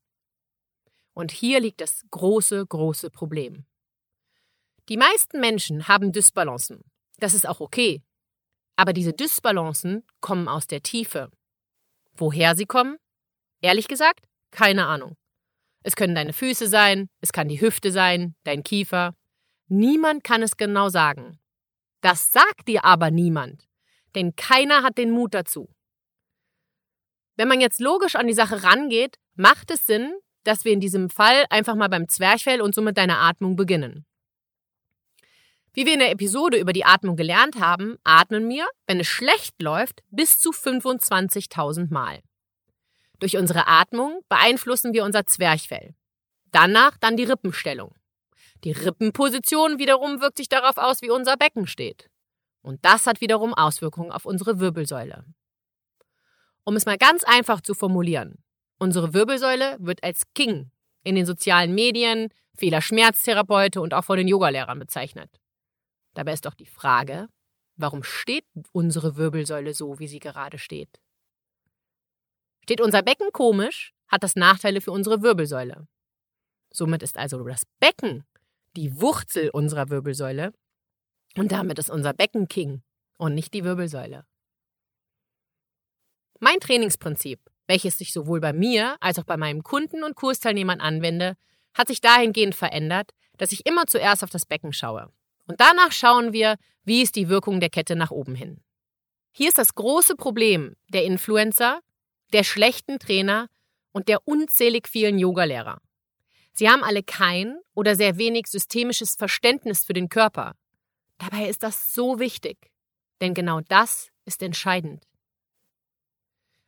Und 1.15 1.31
hier 1.31 1.61
liegt 1.61 1.81
das 1.81 2.05
große, 2.11 2.67
große 2.67 3.11
Problem. 3.11 3.65
Die 4.89 4.97
meisten 4.97 5.41
Menschen 5.41 5.89
haben 5.89 6.13
Dysbalancen. 6.13 6.83
Das 7.19 7.35
ist 7.35 7.47
auch 7.47 7.61
okay. 7.61 8.03
Aber 8.77 8.93
diese 8.93 9.13
Dysbalancen 9.13 10.05
kommen 10.21 10.49
aus 10.49 10.67
der 10.67 10.83
Tiefe. 10.83 11.31
Woher 12.15 12.57
sie 12.57 12.67
kommen? 12.67 12.97
Ehrlich 13.61 13.89
gesagt, 13.89 14.27
keine 14.51 14.87
Ahnung. 14.87 15.17
Es 15.83 15.97
können 15.97 16.15
deine 16.15 16.33
Füße 16.33 16.67
sein, 16.69 17.09
es 17.21 17.33
kann 17.33 17.49
die 17.49 17.61
Hüfte 17.61 17.91
sein, 17.91 18.35
dein 18.45 18.63
Kiefer. 18.63 19.15
Niemand 19.69 20.25
kann 20.25 20.43
es 20.43 20.57
genau 20.57 20.89
sagen. 20.89 21.39
Das 22.01 22.33
sagt 22.33 22.69
dir 22.69 22.85
aber 22.85 23.11
niemand, 23.11 23.69
denn 24.15 24.35
keiner 24.37 24.83
hat 24.83 24.99
den 24.99 25.11
Mut 25.11 25.35
dazu. 25.35 25.69
Wenn 27.37 27.49
man 27.49 27.61
jetzt 27.61 27.81
logisch 27.81 28.17
an 28.17 28.27
die 28.27 28.35
Sache 28.35 28.63
rangeht, 28.63 29.19
macht 29.35 29.71
es 29.71 29.87
Sinn, 29.87 30.13
dass 30.45 30.65
wir 30.65 30.73
in 30.73 30.81
diesem 30.81 31.11
Fall 31.11 31.45
einfach 31.51 31.75
mal 31.75 31.89
beim 31.89 32.09
Zwerchfell 32.09 32.61
und 32.61 32.75
somit 32.75 32.97
deiner 32.97 33.21
Atmung 33.21 33.57
beginnen. 33.57 34.07
Wie 35.75 35.87
wir 35.87 35.95
in 35.95 36.01
der 36.01 36.11
Episode 36.11 36.59
über 36.59 36.73
die 36.75 36.85
Atmung 36.85 37.17
gelernt 37.17 37.59
haben, 37.59 37.97
atmen 38.05 38.49
wir, 38.49 38.67
wenn 38.87 39.01
es 39.01 39.07
schlecht 39.07 39.61
läuft, 39.63 40.03
bis 40.11 40.39
zu 40.39 40.51
25.000 40.51 41.93
Mal. 41.93 42.21
Durch 43.21 43.37
unsere 43.39 43.67
Atmung 43.69 44.21
beeinflussen 44.29 44.93
wir 44.93 45.05
unser 45.05 45.27
Zwerchfell. 45.27 45.95
Danach 46.51 46.99
dann 46.99 47.17
die 47.17 47.25
Rippenstellung. 47.25 47.95
Die 48.65 48.73
Rippenposition 48.73 49.79
wiederum 49.79 50.21
wirkt 50.21 50.37
sich 50.37 50.49
darauf 50.49 50.77
aus, 50.77 51.03
wie 51.03 51.11
unser 51.11 51.37
Becken 51.37 51.67
steht. 51.67 52.11
Und 52.61 52.85
das 52.85 53.07
hat 53.07 53.21
wiederum 53.21 53.55
Auswirkungen 53.55 54.13
auf 54.13 54.25
unsere 54.25 54.61
Wirbelsäule. 54.61 55.25
Um 56.65 56.77
es 56.77 56.85
mal 56.87 56.99
ganz 56.99 57.25
einfach 57.25 57.61
zu 57.61 57.75
formulieren, 57.75 58.45
unsere 58.83 59.15
Wirbelsäule 59.15 59.77
wird 59.79 60.03
als 60.03 60.23
King 60.35 60.73
in 61.05 61.15
den 61.15 61.25
sozialen 61.25 61.73
Medien, 61.73 62.31
vieler 62.57 62.83
Schmerztherapeute 62.83 63.81
und 63.81 63.95
auch 63.95 64.05
von 64.05 64.17
den 64.17 64.27
Yogalehrern 64.27 64.79
bezeichnet. 64.81 65.41
Dabei 66.15 66.33
ist 66.33 66.45
doch 66.45 66.55
die 66.55 66.67
Frage, 66.67 67.29
warum 67.77 68.03
steht 68.03 68.45
unsere 68.73 69.17
Wirbelsäule 69.17 69.73
so, 69.73 70.01
wie 70.01 70.09
sie 70.09 70.19
gerade 70.19 70.59
steht? 70.59 71.01
Steht 72.65 72.81
unser 72.81 73.03
Becken 73.03 73.31
komisch, 73.33 73.93
hat 74.09 74.25
das 74.25 74.35
Nachteile 74.35 74.81
für 74.81 74.91
unsere 74.91 75.23
Wirbelsäule. 75.23 75.87
Somit 76.73 77.05
ist 77.05 77.17
also 77.17 77.43
das 77.45 77.63
Becken 77.79 78.25
die 78.77 79.01
Wurzel 79.01 79.51
unserer 79.51 79.91
Wirbelsäule 79.91 80.53
und 81.37 81.53
damit 81.53 81.79
ist 81.79 81.91
unser 81.91 82.15
Becken 82.15 82.49
King 82.49 82.83
und 83.17 83.35
nicht 83.35 83.55
die 83.55 83.63
Wirbelsäule. 83.63 84.27
Mein 86.41 86.59
Trainingsprinzip, 86.59 87.52
welches 87.73 87.97
sich 87.97 88.13
sowohl 88.13 88.39
bei 88.39 88.53
mir 88.53 88.99
als 89.01 89.19
auch 89.19 89.25
bei 89.25 89.39
meinen 89.39 89.63
Kunden 89.63 90.05
und 90.05 90.15
Kursteilnehmern 90.15 90.83
anwende, 90.83 91.39
hat 91.73 91.89
sich 91.89 92.03
dahingehend 92.03 92.55
verändert, 92.55 93.13
dass 93.39 93.51
ich 93.51 93.65
immer 93.65 93.87
zuerst 93.87 94.23
auf 94.23 94.29
das 94.29 94.45
Becken 94.45 94.75
schaue. 94.75 95.11
Und 95.47 95.59
danach 95.59 95.91
schauen 95.91 96.35
wir, 96.35 96.57
wie 96.85 97.01
ist 97.01 97.17
die 97.17 97.31
Wirkung 97.31 97.61
der 97.61 97.71
Kette 97.71 97.97
nach 97.97 98.11
oben 98.11 98.35
hin. 98.35 98.61
Hier 99.31 99.49
ist 99.49 99.57
das 99.57 99.75
große 99.75 100.17
Problem 100.17 100.77
der 100.91 101.05
Influencer, 101.05 101.81
der 102.35 102.45
schlechten 102.45 102.99
Trainer 102.99 103.49
und 103.93 104.09
der 104.09 104.29
unzählig 104.29 104.87
vielen 104.87 105.19
Yogalehrer. 105.19 105.81
Sie 106.53 106.69
haben 106.69 106.85
alle 106.85 107.03
kein 107.03 107.57
oder 107.73 107.97
sehr 107.97 108.19
wenig 108.19 108.49
systemisches 108.49 109.15
Verständnis 109.15 109.83
für 109.87 109.95
den 109.95 110.11
Körper. 110.11 110.57
Dabei 111.17 111.49
ist 111.49 111.63
das 111.63 111.95
so 111.95 112.19
wichtig, 112.19 112.71
denn 113.23 113.33
genau 113.33 113.63
das 113.63 114.11
ist 114.27 114.43
entscheidend. 114.43 115.07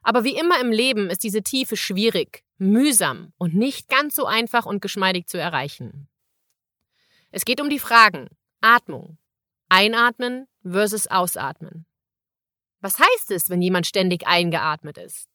Aber 0.04 0.22
wie 0.22 0.36
immer 0.36 0.60
im 0.60 0.70
Leben 0.70 1.10
ist 1.10 1.24
diese 1.24 1.42
Tiefe 1.42 1.76
schwierig, 1.76 2.44
mühsam 2.58 3.32
und 3.38 3.54
nicht 3.54 3.88
ganz 3.88 4.14
so 4.14 4.26
einfach 4.26 4.66
und 4.66 4.80
geschmeidig 4.80 5.26
zu 5.26 5.38
erreichen. 5.38 6.08
Es 7.30 7.44
geht 7.44 7.60
um 7.60 7.70
die 7.70 7.80
Fragen, 7.80 8.28
Atmung. 8.60 9.18
Einatmen 9.70 10.46
versus 10.62 11.06
Ausatmen. 11.06 11.86
Was 12.80 12.98
heißt 12.98 13.30
es, 13.30 13.48
wenn 13.48 13.62
jemand 13.62 13.86
ständig 13.86 14.26
eingeatmet 14.26 14.98
ist? 14.98 15.28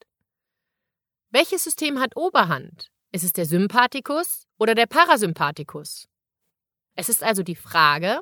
Welches 1.30 1.64
System 1.64 1.98
hat 2.00 2.16
Oberhand? 2.16 2.90
Ist 3.12 3.24
es 3.24 3.32
der 3.32 3.44
Sympathikus 3.44 4.46
oder 4.56 4.76
der 4.76 4.86
Parasympathikus? 4.86 6.08
Es 6.94 7.08
ist 7.08 7.24
also 7.24 7.42
die 7.42 7.56
Frage, 7.56 8.20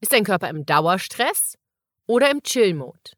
ist 0.00 0.12
dein 0.12 0.24
Körper 0.24 0.48
im 0.48 0.64
Dauerstress 0.64 1.58
oder 2.06 2.30
im 2.30 2.42
Chill-Mode? 2.42 3.12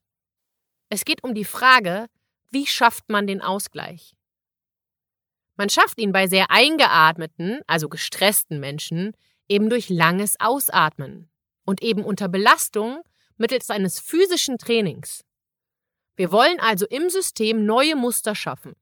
Es 0.88 1.04
geht 1.04 1.22
um 1.22 1.34
die 1.34 1.44
Frage, 1.44 2.08
wie 2.56 2.66
schafft 2.66 3.10
man 3.10 3.26
den 3.26 3.42
Ausgleich? 3.42 4.16
Man 5.56 5.68
schafft 5.68 5.98
ihn 6.00 6.10
bei 6.10 6.26
sehr 6.26 6.50
eingeatmeten, 6.50 7.60
also 7.66 7.90
gestressten 7.90 8.60
Menschen 8.60 9.14
eben 9.46 9.68
durch 9.68 9.90
langes 9.90 10.40
Ausatmen 10.40 11.30
und 11.66 11.82
eben 11.82 12.02
unter 12.02 12.30
Belastung 12.30 13.02
mittels 13.36 13.68
eines 13.68 14.00
physischen 14.00 14.56
Trainings. 14.56 15.22
Wir 16.16 16.32
wollen 16.32 16.58
also 16.60 16.86
im 16.86 17.10
System 17.10 17.66
neue 17.66 17.94
Muster 17.94 18.34
schaffen. 18.34 18.74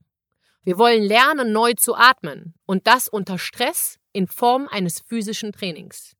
Wir 0.62 0.78
wollen 0.78 1.02
lernen, 1.02 1.50
neu 1.50 1.74
zu 1.74 1.96
atmen 1.96 2.54
und 2.66 2.86
das 2.86 3.08
unter 3.08 3.40
Stress 3.40 3.98
in 4.12 4.28
Form 4.28 4.68
eines 4.68 5.00
physischen 5.00 5.50
Trainings. 5.50 6.14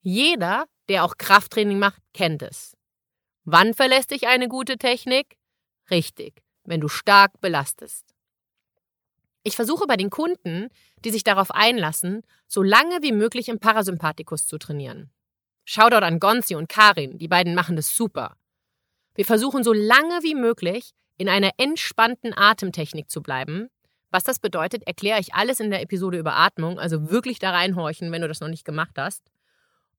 Jeder, 0.00 0.64
der 0.88 1.04
auch 1.04 1.18
Krafttraining 1.18 1.78
macht, 1.78 2.00
kennt 2.14 2.40
es. 2.40 2.74
Wann 3.44 3.74
verlässt 3.74 4.12
dich 4.12 4.26
eine 4.26 4.48
gute 4.48 4.78
Technik? 4.78 5.36
Richtig, 5.90 6.42
wenn 6.64 6.80
du 6.80 6.88
stark 6.88 7.40
belastest. 7.40 8.04
Ich 9.44 9.54
versuche 9.54 9.86
bei 9.86 9.96
den 9.96 10.10
Kunden, 10.10 10.68
die 11.04 11.10
sich 11.10 11.22
darauf 11.22 11.52
einlassen, 11.52 12.22
so 12.48 12.62
lange 12.62 13.02
wie 13.02 13.12
möglich 13.12 13.48
im 13.48 13.60
Parasympathikus 13.60 14.46
zu 14.46 14.58
trainieren. 14.58 15.10
Shoutout 15.64 16.04
an 16.04 16.18
Gonzi 16.18 16.56
und 16.56 16.68
Karin, 16.68 17.18
die 17.18 17.28
beiden 17.28 17.54
machen 17.54 17.76
das 17.76 17.94
super. 17.94 18.36
Wir 19.14 19.24
versuchen 19.24 19.62
so 19.62 19.72
lange 19.72 20.22
wie 20.22 20.34
möglich 20.34 20.92
in 21.16 21.28
einer 21.28 21.50
entspannten 21.58 22.36
Atemtechnik 22.36 23.08
zu 23.08 23.22
bleiben. 23.22 23.68
Was 24.10 24.24
das 24.24 24.38
bedeutet, 24.38 24.86
erkläre 24.86 25.20
ich 25.20 25.34
alles 25.34 25.60
in 25.60 25.70
der 25.70 25.80
Episode 25.80 26.18
über 26.18 26.36
Atmung, 26.36 26.78
also 26.78 27.10
wirklich 27.10 27.38
da 27.38 27.50
reinhorchen, 27.50 28.12
wenn 28.12 28.22
du 28.22 28.28
das 28.28 28.40
noch 28.40 28.48
nicht 28.48 28.64
gemacht 28.64 28.96
hast. 28.96 29.22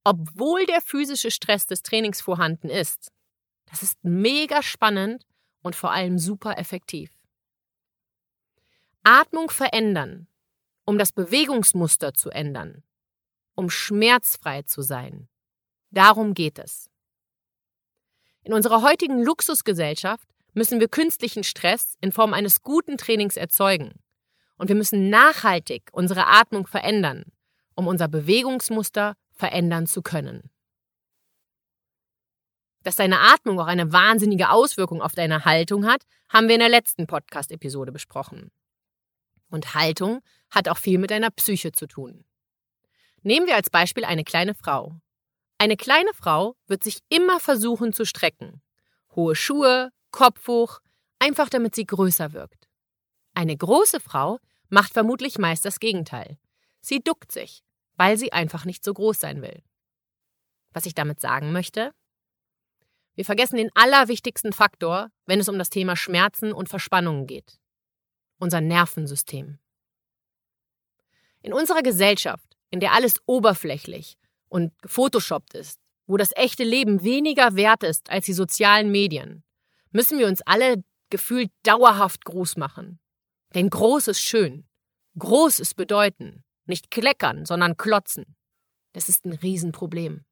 Obwohl 0.04 0.66
der 0.66 0.82
physische 0.82 1.32
Stress 1.32 1.68
des 1.68 1.84
Trainings 1.84 2.22
vorhanden 2.22 2.70
ist. 2.70 3.12
Das 3.70 3.82
ist 3.82 3.98
mega 4.04 4.62
spannend 4.62 5.26
und 5.62 5.76
vor 5.76 5.92
allem 5.92 6.20
super 6.20 6.58
effektiv. 6.58 7.12
Atmung 9.04 9.50
verändern, 9.50 10.28
um 10.86 10.98
das 10.98 11.12
Bewegungsmuster 11.12 12.14
zu 12.14 12.30
ändern, 12.30 12.84
um 13.56 13.70
schmerzfrei 13.70 14.64
zu 14.64 14.82
sein. 14.82 15.30
Darum 15.92 16.34
geht 16.34 16.60
es. 16.60 16.90
In 18.44 18.54
unserer 18.54 18.82
heutigen 18.82 19.22
Luxusgesellschaft 19.22 20.28
müssen 20.54 20.80
wir 20.80 20.88
künstlichen 20.88 21.44
Stress 21.44 21.96
in 22.02 22.12
Form 22.12 22.34
eines 22.34 22.62
guten 22.62 22.98
Trainings 22.98 23.38
erzeugen. 23.38 23.94
Und 24.58 24.70
wir 24.70 24.76
müssen 24.76 25.10
nachhaltig 25.10 25.90
unsere 25.92 26.28
Atmung 26.28 26.66
verändern, 26.66 27.26
um 27.76 27.88
unser 27.88 28.08
Bewegungsmuster 28.08 29.16
verändern 29.32 29.86
zu 29.86 30.02
können. 30.02 30.50
Dass 32.88 32.96
deine 32.96 33.20
Atmung 33.20 33.60
auch 33.60 33.68
eine 33.68 33.92
wahnsinnige 33.92 34.50
Auswirkung 34.50 35.02
auf 35.02 35.12
deine 35.12 35.44
Haltung 35.44 35.86
hat, 35.86 36.04
haben 36.30 36.48
wir 36.48 36.56
in 36.56 36.62
der 36.62 36.70
letzten 36.70 37.06
Podcast-Episode 37.06 37.92
besprochen. 37.92 38.50
Und 39.50 39.76
Haltung 39.76 40.22
hat 40.50 40.70
auch 40.70 40.78
viel 40.78 40.98
mit 40.98 41.12
deiner 41.12 41.30
Psyche 41.32 41.74
zu 41.74 41.86
tun. 41.86 42.24
Nehmen 43.24 43.46
wir 43.46 43.56
als 43.56 43.70
Beispiel 43.70 44.06
eine 44.06 44.24
kleine 44.24 44.56
Frau. 44.56 44.96
Eine 45.58 45.76
kleine 45.76 46.14
Frau 46.14 46.56
wird 46.68 46.82
sich 46.82 47.00
immer 47.10 47.42
versuchen 47.42 47.92
zu 47.92 48.06
strecken. 48.06 48.62
Hohe 49.18 49.36
Schuhe, 49.36 49.92
Kopf 50.12 50.48
hoch, 50.48 50.80
einfach 51.20 51.50
damit 51.50 51.76
sie 51.76 51.86
größer 51.86 52.32
wirkt. 52.32 52.70
Eine 53.34 53.58
große 53.58 54.00
Frau 54.00 54.40
macht 54.70 54.94
vermutlich 54.94 55.38
meist 55.38 55.66
das 55.66 55.82
Gegenteil. 55.82 56.38
Sie 56.80 57.02
duckt 57.02 57.34
sich, 57.34 57.66
weil 57.98 58.18
sie 58.18 58.32
einfach 58.32 58.64
nicht 58.64 58.86
so 58.86 58.94
groß 58.94 59.20
sein 59.20 59.42
will. 59.42 59.62
Was 60.72 60.86
ich 60.86 60.96
damit 60.96 61.20
sagen 61.20 61.52
möchte? 61.52 61.92
Wir 63.18 63.26
vergessen 63.26 63.58
den 63.58 63.72
allerwichtigsten 63.74 64.54
Faktor, 64.54 65.10
wenn 65.26 65.40
es 65.40 65.50
um 65.50 65.58
das 65.58 65.72
Thema 65.72 65.96
Schmerzen 65.96 66.54
und 66.54 66.70
Verspannungen 66.70 67.26
geht. 67.26 67.58
Unser 68.38 68.62
Nervensystem. 68.62 69.58
In 71.42 71.52
unserer 71.52 71.82
Gesellschaft, 71.82 72.56
in 72.70 72.80
der 72.80 72.94
alles 72.94 73.16
oberflächlich 73.26 74.20
und 74.50 74.80
gefotoshoppt 74.84 75.56
ist, 75.56 75.80
wo 76.06 76.18
das 76.18 76.30
echte 76.36 76.64
Leben 76.64 77.04
weniger 77.04 77.56
wert 77.56 77.82
ist 77.82 78.12
als 78.12 78.28
die 78.28 78.34
sozialen 78.34 78.92
Medien, 78.92 79.44
müssen 79.90 80.20
wir 80.20 80.28
uns 80.28 80.44
alle 80.44 80.84
gefühlt 81.10 81.50
dauerhaft 81.64 82.24
groß 82.24 82.56
machen. 82.58 83.00
Denn 83.56 83.72
groß 83.72 84.10
ist 84.10 84.22
schön. 84.22 84.68
Groß 85.18 85.60
ist 85.60 85.74
bedeuten. 85.74 86.44
Nicht 86.68 86.92
kleckern, 86.92 87.46
sondern 87.46 87.78
klotzen. 87.78 88.36
Das 88.94 89.10
ist 89.10 89.26
ein 89.26 89.34
Riesenproblem. 89.34 90.24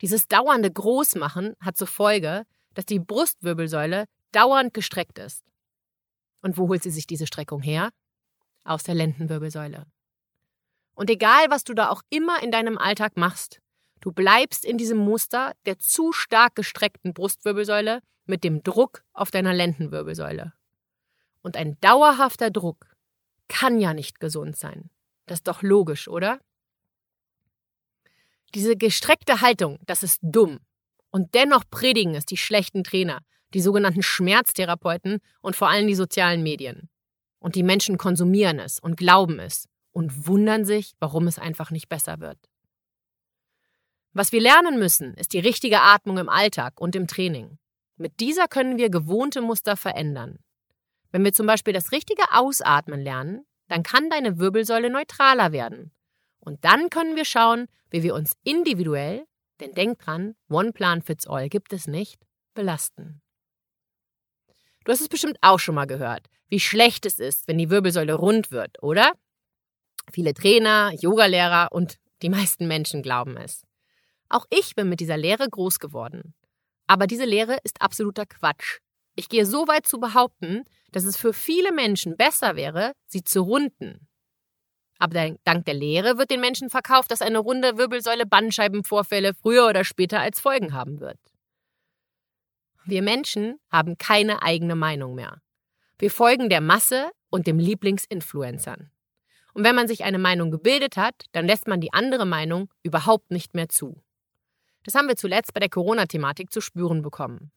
Dieses 0.00 0.28
dauernde 0.28 0.70
Großmachen 0.70 1.54
hat 1.60 1.76
zur 1.76 1.86
Folge, 1.86 2.44
dass 2.74 2.86
die 2.86 2.98
Brustwirbelsäule 2.98 4.04
dauernd 4.32 4.74
gestreckt 4.74 5.18
ist. 5.18 5.42
Und 6.42 6.58
wo 6.58 6.68
holt 6.68 6.82
sie 6.82 6.90
sich 6.90 7.06
diese 7.06 7.26
Streckung 7.26 7.62
her? 7.62 7.90
Aus 8.64 8.82
der 8.82 8.94
Lendenwirbelsäule. 8.94 9.86
Und 10.94 11.10
egal, 11.10 11.50
was 11.50 11.64
du 11.64 11.74
da 11.74 11.90
auch 11.90 12.02
immer 12.10 12.42
in 12.42 12.50
deinem 12.50 12.78
Alltag 12.78 13.16
machst, 13.16 13.60
du 14.00 14.12
bleibst 14.12 14.64
in 14.64 14.78
diesem 14.78 14.98
Muster 14.98 15.52
der 15.64 15.78
zu 15.78 16.12
stark 16.12 16.54
gestreckten 16.54 17.14
Brustwirbelsäule 17.14 18.00
mit 18.26 18.44
dem 18.44 18.62
Druck 18.62 19.02
auf 19.12 19.30
deiner 19.30 19.54
Lendenwirbelsäule. 19.54 20.52
Und 21.42 21.56
ein 21.56 21.78
dauerhafter 21.80 22.50
Druck 22.50 22.86
kann 23.48 23.80
ja 23.80 23.94
nicht 23.94 24.20
gesund 24.20 24.56
sein. 24.56 24.90
Das 25.26 25.38
ist 25.38 25.48
doch 25.48 25.62
logisch, 25.62 26.08
oder? 26.08 26.40
Diese 28.54 28.76
gestreckte 28.76 29.40
Haltung, 29.40 29.78
das 29.86 30.02
ist 30.02 30.20
dumm. 30.22 30.60
Und 31.10 31.34
dennoch 31.34 31.64
predigen 31.70 32.14
es 32.14 32.26
die 32.26 32.36
schlechten 32.36 32.84
Trainer, 32.84 33.20
die 33.54 33.60
sogenannten 33.60 34.02
Schmerztherapeuten 34.02 35.18
und 35.40 35.56
vor 35.56 35.68
allem 35.68 35.86
die 35.86 35.94
sozialen 35.94 36.42
Medien. 36.42 36.88
Und 37.38 37.54
die 37.54 37.62
Menschen 37.62 37.98
konsumieren 37.98 38.58
es 38.58 38.78
und 38.78 38.96
glauben 38.96 39.38
es 39.38 39.68
und 39.92 40.26
wundern 40.26 40.64
sich, 40.64 40.94
warum 40.98 41.26
es 41.26 41.38
einfach 41.38 41.70
nicht 41.70 41.88
besser 41.88 42.20
wird. 42.20 42.38
Was 44.12 44.32
wir 44.32 44.40
lernen 44.40 44.78
müssen, 44.78 45.14
ist 45.14 45.32
die 45.32 45.38
richtige 45.38 45.82
Atmung 45.82 46.18
im 46.18 46.28
Alltag 46.28 46.80
und 46.80 46.96
im 46.96 47.06
Training. 47.06 47.58
Mit 47.96 48.20
dieser 48.20 48.48
können 48.48 48.78
wir 48.78 48.90
gewohnte 48.90 49.42
Muster 49.42 49.76
verändern. 49.76 50.38
Wenn 51.12 51.24
wir 51.24 51.32
zum 51.32 51.46
Beispiel 51.46 51.72
das 51.72 51.92
richtige 51.92 52.24
Ausatmen 52.32 53.00
lernen, 53.00 53.44
dann 53.68 53.82
kann 53.82 54.10
deine 54.10 54.38
Wirbelsäule 54.38 54.90
neutraler 54.90 55.52
werden 55.52 55.92
und 56.46 56.64
dann 56.64 56.90
können 56.90 57.16
wir 57.16 57.24
schauen, 57.24 57.66
wie 57.90 58.02
wir 58.02 58.14
uns 58.14 58.32
individuell, 58.44 59.26
denn 59.60 59.72
denk 59.72 59.98
dran, 59.98 60.36
One 60.48 60.72
Plan 60.72 61.02
Fits 61.02 61.26
All 61.26 61.48
gibt 61.48 61.72
es 61.72 61.86
nicht, 61.86 62.22
belasten. 62.54 63.20
Du 64.84 64.92
hast 64.92 65.00
es 65.00 65.08
bestimmt 65.08 65.38
auch 65.40 65.58
schon 65.58 65.74
mal 65.74 65.86
gehört, 65.86 66.28
wie 66.48 66.60
schlecht 66.60 67.04
es 67.04 67.18
ist, 67.18 67.48
wenn 67.48 67.58
die 67.58 67.70
Wirbelsäule 67.70 68.14
rund 68.14 68.52
wird, 68.52 68.80
oder? 68.80 69.12
Viele 70.12 70.34
Trainer, 70.34 70.92
Yogalehrer 70.92 71.72
und 71.72 71.98
die 72.22 72.28
meisten 72.28 72.68
Menschen 72.68 73.02
glauben 73.02 73.36
es. 73.36 73.64
Auch 74.28 74.46
ich 74.50 74.76
bin 74.76 74.88
mit 74.88 75.00
dieser 75.00 75.16
Lehre 75.16 75.48
groß 75.48 75.80
geworden. 75.80 76.34
Aber 76.86 77.08
diese 77.08 77.24
Lehre 77.24 77.58
ist 77.64 77.82
absoluter 77.82 78.24
Quatsch. 78.26 78.78
Ich 79.16 79.28
gehe 79.28 79.46
so 79.46 79.66
weit 79.66 79.86
zu 79.88 79.98
behaupten, 79.98 80.62
dass 80.92 81.04
es 81.04 81.16
für 81.16 81.32
viele 81.32 81.72
Menschen 81.72 82.16
besser 82.16 82.54
wäre, 82.54 82.92
sie 83.06 83.24
zu 83.24 83.42
runden. 83.42 84.06
Aber 84.98 85.36
dank 85.44 85.64
der 85.66 85.74
Lehre 85.74 86.18
wird 86.18 86.30
den 86.30 86.40
Menschen 86.40 86.70
verkauft, 86.70 87.10
dass 87.10 87.22
eine 87.22 87.38
runde 87.38 87.76
Wirbelsäule 87.76 88.26
Bandscheibenvorfälle 88.26 89.34
früher 89.34 89.68
oder 89.68 89.84
später 89.84 90.20
als 90.20 90.40
Folgen 90.40 90.72
haben 90.72 91.00
wird. 91.00 91.18
Wir 92.84 93.02
Menschen 93.02 93.58
haben 93.70 93.98
keine 93.98 94.42
eigene 94.42 94.76
Meinung 94.76 95.14
mehr. 95.14 95.42
Wir 95.98 96.10
folgen 96.10 96.48
der 96.48 96.60
Masse 96.60 97.10
und 97.30 97.46
dem 97.46 97.58
Lieblingsinfluencern. 97.58 98.90
Und 99.54 99.64
wenn 99.64 99.74
man 99.74 99.88
sich 99.88 100.04
eine 100.04 100.18
Meinung 100.18 100.50
gebildet 100.50 100.96
hat, 100.96 101.24
dann 101.32 101.46
lässt 101.46 101.66
man 101.66 101.80
die 101.80 101.92
andere 101.92 102.26
Meinung 102.26 102.70
überhaupt 102.82 103.30
nicht 103.30 103.54
mehr 103.54 103.68
zu. 103.68 104.02
Das 104.84 104.94
haben 104.94 105.08
wir 105.08 105.16
zuletzt 105.16 105.52
bei 105.52 105.60
der 105.60 105.68
Corona-Thematik 105.68 106.52
zu 106.52 106.60
spüren 106.60 107.02
bekommen. 107.02 107.50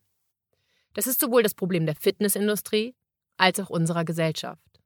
Das 0.93 1.05
ist 1.05 1.19
sowohl 1.19 1.43
das 1.43 1.53
Problem 1.53 1.85
der 1.85 1.95
Fitnessindustrie 1.95 2.95
als 3.37 3.59
auch 3.59 3.69
unserer 3.69 4.03
Gesellschaft. 4.03 4.79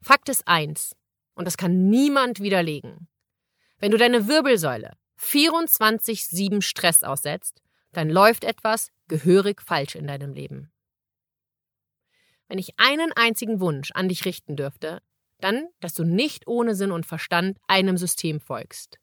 Fakt 0.00 0.28
ist 0.28 0.48
eins, 0.48 0.96
und 1.34 1.44
das 1.46 1.56
kann 1.56 1.88
niemand 1.88 2.40
widerlegen. 2.40 3.08
Wenn 3.78 3.90
du 3.90 3.98
deine 3.98 4.28
Wirbelsäule 4.28 4.92
24-7 5.18 6.62
Stress 6.62 7.02
aussetzt, 7.02 7.62
dann 7.92 8.10
läuft 8.10 8.44
etwas 8.44 8.90
gehörig 9.08 9.62
falsch 9.62 9.94
in 9.94 10.06
deinem 10.06 10.32
Leben. 10.32 10.72
Wenn 12.48 12.58
ich 12.58 12.78
einen 12.78 13.12
einzigen 13.12 13.60
Wunsch 13.60 13.90
an 13.92 14.08
dich 14.08 14.24
richten 14.24 14.56
dürfte, 14.56 15.00
dann, 15.40 15.68
dass 15.80 15.94
du 15.94 16.04
nicht 16.04 16.46
ohne 16.46 16.74
Sinn 16.74 16.92
und 16.92 17.06
Verstand 17.06 17.58
einem 17.66 17.96
System 17.96 18.40
folgst. 18.40 18.98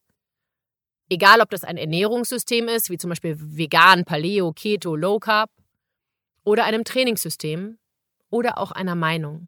Egal, 1.09 1.41
ob 1.41 1.49
das 1.49 1.63
ein 1.63 1.77
Ernährungssystem 1.77 2.67
ist, 2.67 2.89
wie 2.89 2.97
zum 2.97 3.09
Beispiel 3.09 3.35
vegan, 3.39 4.05
Paleo, 4.05 4.53
Keto, 4.53 4.95
Low 4.95 5.19
Carb, 5.19 5.51
oder 6.43 6.65
einem 6.65 6.83
Trainingssystem 6.83 7.77
oder 8.29 8.57
auch 8.57 8.71
einer 8.71 8.95
Meinung. 8.95 9.47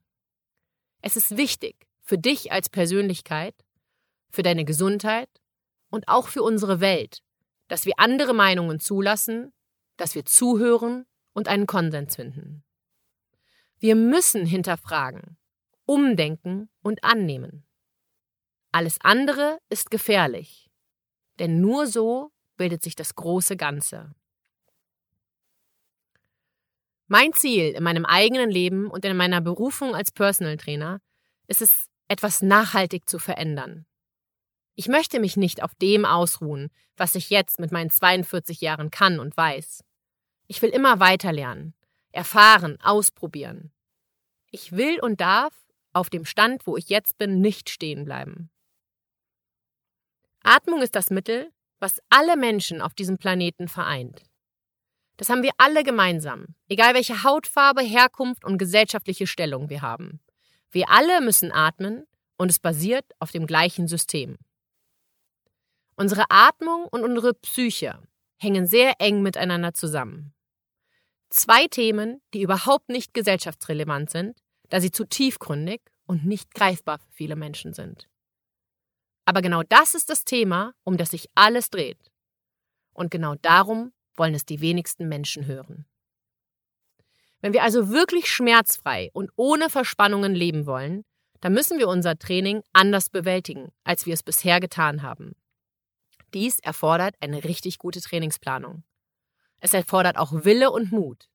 Es 1.02 1.16
ist 1.16 1.38
wichtig, 1.38 1.88
für 2.12 2.18
dich 2.18 2.52
als 2.52 2.68
Persönlichkeit, 2.68 3.56
für 4.30 4.44
deine 4.44 4.66
Gesundheit 4.66 5.30
und 5.90 6.10
auch 6.10 6.28
für 6.28 6.44
unsere 6.44 6.82
Welt, 6.82 7.24
dass 7.70 7.86
wir 7.86 7.94
andere 8.00 8.34
Meinungen 8.34 8.82
zulassen, 8.82 9.54
dass 9.96 10.14
wir 10.14 10.26
zuhören 10.26 11.06
und 11.32 11.48
einen 11.48 11.68
Konsens 11.68 12.18
finden. 12.18 12.66
Wir 13.80 13.96
müssen 13.96 14.46
hinterfragen, 14.46 15.38
umdenken 15.86 16.70
und 16.82 17.02
annehmen. 17.06 17.66
Alles 18.74 18.98
andere 19.00 19.60
ist 19.70 19.90
gefährlich, 19.90 20.70
denn 21.40 21.62
nur 21.62 21.88
so 21.88 22.34
bildet 22.58 22.84
sich 22.84 22.98
das 22.98 23.16
große 23.16 23.56
Ganze. 23.56 24.14
Mein 27.08 27.32
Ziel 27.32 27.70
in 27.70 27.84
meinem 27.86 28.04
eigenen 28.04 28.52
Leben 28.52 28.92
und 28.92 29.06
in 29.06 29.16
meiner 29.16 29.40
Berufung 29.40 29.96
als 29.96 30.12
Personal 30.12 30.58
Trainer 30.58 31.00
ist 31.48 31.62
es, 31.62 31.91
etwas 32.12 32.42
nachhaltig 32.42 33.08
zu 33.08 33.20
verändern. 33.20 33.86
Ich 34.76 34.90
möchte 34.90 35.22
mich 35.22 35.38
nicht 35.38 35.64
auf 35.64 35.74
dem 35.76 36.04
ausruhen, 36.04 36.70
was 36.98 37.16
ich 37.16 37.30
jetzt 37.30 37.58
mit 37.58 37.72
meinen 37.72 37.90
42 37.90 38.60
Jahren 38.60 38.92
kann 38.92 39.22
und 39.22 39.38
weiß. 39.38 39.86
Ich 40.48 40.62
will 40.62 40.72
immer 40.72 41.00
weiter 41.00 41.32
lernen, 41.32 41.74
erfahren, 42.12 42.78
ausprobieren. 42.82 43.72
Ich 44.50 44.74
will 44.74 45.00
und 45.00 45.22
darf 45.22 45.54
auf 45.94 46.10
dem 46.10 46.26
Stand, 46.26 46.68
wo 46.68 46.76
ich 46.76 46.90
jetzt 46.90 47.18
bin, 47.18 47.40
nicht 47.40 47.70
stehen 47.70 48.04
bleiben. 48.04 48.50
Atmung 50.44 50.82
ist 50.82 50.96
das 50.96 51.12
Mittel, 51.12 51.50
was 51.80 52.02
alle 52.10 52.36
Menschen 52.36 52.82
auf 52.82 52.94
diesem 52.94 53.20
Planeten 53.20 53.70
vereint. 53.70 54.22
Das 55.16 55.30
haben 55.30 55.44
wir 55.44 55.52
alle 55.58 55.84
gemeinsam, 55.84 56.56
egal 56.68 56.94
welche 56.94 57.24
Hautfarbe, 57.24 57.82
Herkunft 57.82 58.44
und 58.44 58.58
gesellschaftliche 58.58 59.28
Stellung 59.28 59.70
wir 59.70 59.82
haben. 59.82 60.20
Wir 60.72 60.90
alle 60.90 61.22
müssen 61.22 61.52
atmen 61.52 62.06
und 62.38 62.50
es 62.50 62.60
basiert 62.60 63.06
auf 63.20 63.32
dem 63.32 63.46
gleichen 63.46 63.88
System. 63.88 64.38
Unsere 65.96 66.26
Atmung 66.30 66.86
und 66.86 67.04
unsere 67.04 67.34
Psyche 67.34 68.02
hängen 68.38 68.66
sehr 68.66 68.96
eng 69.00 69.22
miteinander 69.22 69.74
zusammen. 69.74 70.34
Zwei 71.30 71.68
Themen, 71.68 72.22
die 72.34 72.42
überhaupt 72.42 72.90
nicht 72.90 73.14
gesellschaftsrelevant 73.14 74.10
sind, 74.10 74.42
da 74.70 74.82
sie 74.82 74.92
zu 74.92 75.06
tiefgründig 75.06 75.82
und 76.06 76.26
nicht 76.26 76.54
greifbar 76.54 77.00
für 77.00 77.12
viele 77.12 77.36
Menschen 77.36 77.74
sind. 77.74 78.10
Aber 79.26 79.42
genau 79.42 79.64
das 79.64 79.94
ist 79.94 80.10
das 80.10 80.26
Thema, 80.26 80.74
um 80.84 80.98
das 80.98 81.12
sich 81.12 81.30
alles 81.36 81.70
dreht. 81.70 82.12
Und 82.94 83.12
genau 83.12 83.36
darum 83.36 83.94
wollen 84.16 84.34
es 84.34 84.46
die 84.46 84.62
wenigsten 84.62 85.08
Menschen 85.08 85.46
hören. 85.46 85.86
Wenn 87.42 87.54
wir 87.54 87.64
also 87.64 87.90
wirklich 87.90 88.32
schmerzfrei 88.32 89.10
und 89.14 89.32
ohne 89.36 89.70
Verspannungen 89.70 90.36
leben 90.36 90.66
wollen, 90.66 91.04
dann 91.42 91.54
müssen 91.54 91.80
wir 91.80 91.88
unser 91.88 92.18
Training 92.18 92.62
anders 92.72 93.10
bewältigen, 93.10 93.72
als 93.84 94.06
wir 94.06 94.14
es 94.14 94.24
bisher 94.24 94.60
getan 94.60 95.02
haben. 95.02 95.36
Dies 96.34 96.60
erfordert 96.60 97.16
eine 97.20 97.44
richtig 97.44 97.80
gute 97.80 98.00
Trainingsplanung. 98.00 98.84
Es 99.60 99.74
erfordert 99.74 100.18
auch 100.18 100.46
Wille 100.46 100.72
und 100.72 100.92
Mut. 100.92 101.30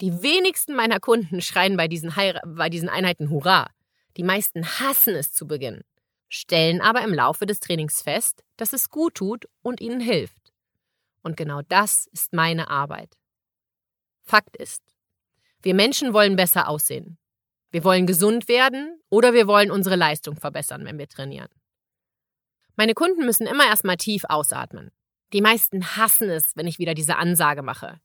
Die 0.00 0.22
wenigsten 0.22 0.74
meiner 0.74 1.00
Kunden 1.00 1.42
schreien 1.42 1.76
bei 1.76 1.88
diesen, 1.88 2.14
bei 2.46 2.70
diesen 2.70 2.88
Einheiten 2.88 3.30
Hurra. 3.30 3.68
Die 4.16 4.22
meisten 4.22 4.64
hassen 4.64 5.14
es 5.14 5.32
zu 5.32 5.46
Beginn, 5.46 5.82
stellen 6.28 6.80
aber 6.80 7.02
im 7.02 7.12
Laufe 7.12 7.46
des 7.46 7.60
Trainings 7.60 8.00
fest, 8.00 8.42
dass 8.56 8.72
es 8.72 8.90
gut 8.90 9.16
tut 9.16 9.46
und 9.62 9.80
ihnen 9.80 10.00
hilft. 10.00 10.52
Und 11.22 11.36
genau 11.36 11.60
das 11.68 12.06
ist 12.12 12.32
meine 12.32 12.70
Arbeit. 12.70 13.16
Fakt 14.22 14.56
ist, 14.56 14.82
wir 15.62 15.74
Menschen 15.74 16.12
wollen 16.12 16.36
besser 16.36 16.68
aussehen. 16.68 17.18
Wir 17.70 17.84
wollen 17.84 18.06
gesund 18.06 18.48
werden 18.48 19.00
oder 19.10 19.32
wir 19.32 19.46
wollen 19.46 19.70
unsere 19.70 19.96
Leistung 19.96 20.36
verbessern, 20.36 20.84
wenn 20.84 20.98
wir 20.98 21.08
trainieren. 21.08 21.48
Meine 22.76 22.94
Kunden 22.94 23.26
müssen 23.26 23.46
immer 23.46 23.66
erstmal 23.66 23.96
tief 23.96 24.24
ausatmen. 24.28 24.90
Die 25.32 25.42
meisten 25.42 25.96
hassen 25.96 26.30
es, 26.30 26.56
wenn 26.56 26.66
ich 26.66 26.78
wieder 26.78 26.94
diese 26.94 27.16
Ansage 27.16 27.62
mache. 27.62 28.00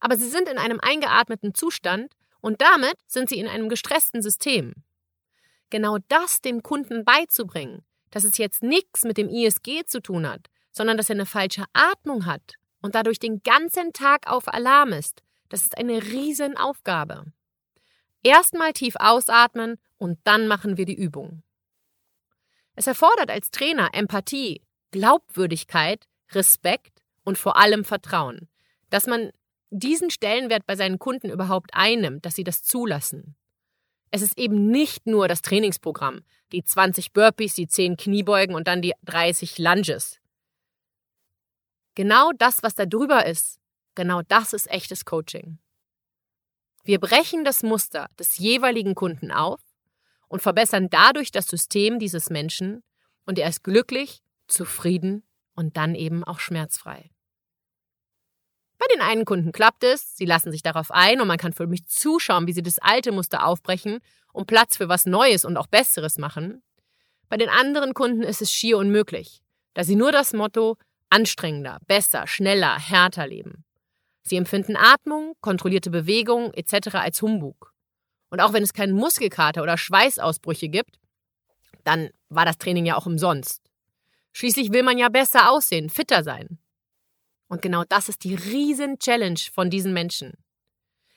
Aber 0.00 0.16
sie 0.16 0.28
sind 0.28 0.48
in 0.48 0.58
einem 0.58 0.80
eingeatmeten 0.80 1.54
Zustand 1.54 2.12
und 2.40 2.60
damit 2.60 2.96
sind 3.06 3.28
sie 3.28 3.38
in 3.38 3.48
einem 3.48 3.68
gestressten 3.68 4.20
System. 4.20 4.74
Genau 5.70 5.98
das 6.08 6.40
dem 6.40 6.62
Kunden 6.62 7.04
beizubringen, 7.04 7.84
dass 8.10 8.24
es 8.24 8.38
jetzt 8.38 8.62
nichts 8.62 9.04
mit 9.04 9.16
dem 9.16 9.28
ISG 9.28 9.84
zu 9.84 10.00
tun 10.00 10.28
hat, 10.28 10.48
sondern 10.70 10.96
dass 10.96 11.08
er 11.08 11.14
eine 11.14 11.26
falsche 11.26 11.64
Atmung 11.72 12.26
hat 12.26 12.54
und 12.82 12.94
dadurch 12.94 13.18
den 13.18 13.42
ganzen 13.42 13.92
Tag 13.92 14.30
auf 14.30 14.52
Alarm 14.52 14.92
ist, 14.92 15.22
das 15.48 15.62
ist 15.62 15.78
eine 15.78 16.02
Riesenaufgabe. 16.02 17.24
Erstmal 18.22 18.72
tief 18.72 18.94
ausatmen 18.98 19.76
und 19.98 20.18
dann 20.24 20.48
machen 20.48 20.76
wir 20.76 20.84
die 20.84 20.96
Übung. 20.96 21.42
Es 22.74 22.86
erfordert 22.86 23.30
als 23.30 23.50
Trainer 23.50 23.90
Empathie, 23.92 24.62
Glaubwürdigkeit, 24.90 26.06
Respekt 26.32 27.02
und 27.24 27.38
vor 27.38 27.56
allem 27.56 27.84
Vertrauen, 27.84 28.48
dass 28.90 29.06
man 29.06 29.30
diesen 29.70 30.10
Stellenwert 30.10 30.66
bei 30.66 30.76
seinen 30.76 30.98
Kunden 30.98 31.30
überhaupt 31.30 31.70
einnimmt, 31.72 32.24
dass 32.24 32.34
sie 32.34 32.44
das 32.44 32.62
zulassen. 32.62 33.36
Es 34.10 34.22
ist 34.22 34.38
eben 34.38 34.70
nicht 34.70 35.06
nur 35.06 35.28
das 35.28 35.42
Trainingsprogramm, 35.42 36.22
die 36.52 36.62
20 36.62 37.12
Burpees, 37.12 37.54
die 37.54 37.66
10 37.66 37.96
Kniebeugen 37.96 38.54
und 38.54 38.68
dann 38.68 38.82
die 38.82 38.94
30 39.04 39.58
Lunges. 39.58 40.20
Genau 41.94 42.30
das, 42.38 42.62
was 42.62 42.74
da 42.74 42.86
drüber 42.86 43.26
ist, 43.26 43.58
genau 43.96 44.22
das 44.22 44.52
ist 44.52 44.70
echtes 44.70 45.04
Coaching. 45.04 45.58
Wir 46.84 47.00
brechen 47.00 47.44
das 47.44 47.64
Muster 47.64 48.08
des 48.16 48.38
jeweiligen 48.38 48.94
Kunden 48.94 49.32
auf 49.32 49.60
und 50.28 50.40
verbessern 50.40 50.88
dadurch 50.88 51.32
das 51.32 51.48
System 51.48 51.98
dieses 51.98 52.30
Menschen 52.30 52.84
und 53.24 53.40
er 53.40 53.48
ist 53.48 53.64
glücklich, 53.64 54.22
zufrieden 54.46 55.24
und 55.54 55.76
dann 55.76 55.96
eben 55.96 56.22
auch 56.22 56.38
schmerzfrei. 56.38 57.10
Bei 58.78 58.86
den 58.92 59.00
einen 59.00 59.24
Kunden 59.24 59.52
klappt 59.52 59.82
es, 59.82 60.16
sie 60.16 60.26
lassen 60.26 60.52
sich 60.52 60.62
darauf 60.62 60.92
ein 60.92 61.20
und 61.20 61.26
man 61.26 61.38
kann 61.38 61.52
für 61.52 61.66
mich 61.66 61.86
zuschauen, 61.86 62.46
wie 62.46 62.52
sie 62.52 62.62
das 62.62 62.78
alte 62.78 63.10
Muster 63.10 63.44
aufbrechen 63.44 63.98
und 64.32 64.46
Platz 64.46 64.76
für 64.76 64.88
was 64.88 65.06
Neues 65.06 65.44
und 65.44 65.56
auch 65.56 65.66
Besseres 65.66 66.18
machen. 66.18 66.62
Bei 67.28 67.36
den 67.36 67.48
anderen 67.48 67.94
Kunden 67.94 68.22
ist 68.22 68.42
es 68.42 68.52
schier 68.52 68.78
unmöglich, 68.78 69.42
da 69.74 69.82
sie 69.82 69.96
nur 69.96 70.12
das 70.12 70.32
Motto 70.32 70.76
anstrengender, 71.10 71.80
besser, 71.86 72.26
schneller, 72.26 72.78
härter 72.78 73.26
leben. 73.26 73.65
Sie 74.26 74.36
empfinden 74.36 74.76
Atmung, 74.76 75.34
kontrollierte 75.40 75.88
Bewegung 75.88 76.52
etc. 76.54 76.96
als 76.96 77.22
Humbug. 77.22 77.72
Und 78.28 78.40
auch 78.40 78.52
wenn 78.52 78.64
es 78.64 78.72
keinen 78.72 78.92
Muskelkater 78.92 79.62
oder 79.62 79.78
Schweißausbrüche 79.78 80.68
gibt, 80.68 80.98
dann 81.84 82.10
war 82.28 82.44
das 82.44 82.58
Training 82.58 82.86
ja 82.86 82.96
auch 82.96 83.06
umsonst. 83.06 83.62
Schließlich 84.32 84.72
will 84.72 84.82
man 84.82 84.98
ja 84.98 85.08
besser 85.08 85.52
aussehen, 85.52 85.90
fitter 85.90 86.24
sein. 86.24 86.58
Und 87.46 87.62
genau 87.62 87.84
das 87.84 88.08
ist 88.08 88.24
die 88.24 88.34
Riesen-Challenge 88.34 89.38
von 89.52 89.70
diesen 89.70 89.92
Menschen. 89.92 90.32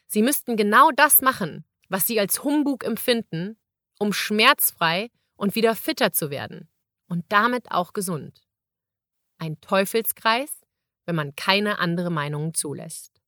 Sie 0.05 0.21
müssten 0.21 0.55
genau 0.55 0.91
das 0.91 1.21
machen, 1.21 1.65
was 1.89 2.05
sie 2.05 2.19
als 2.19 2.43
Humbug 2.43 2.83
empfinden, 2.83 3.57
um 3.97 4.13
schmerzfrei 4.13 5.09
und 5.35 5.55
wieder 5.55 5.75
fitter 5.75 6.13
zu 6.13 6.29
werden 6.29 6.69
und 7.07 7.25
damit 7.29 7.71
auch 7.71 7.93
gesund. 7.93 8.41
Ein 9.39 9.59
Teufelskreis, 9.61 10.58
wenn 11.09 11.15
man 11.15 11.35
keine 11.35 11.79
andere 11.79 12.11
Meinung 12.11 12.53
zulässt. 12.53 13.19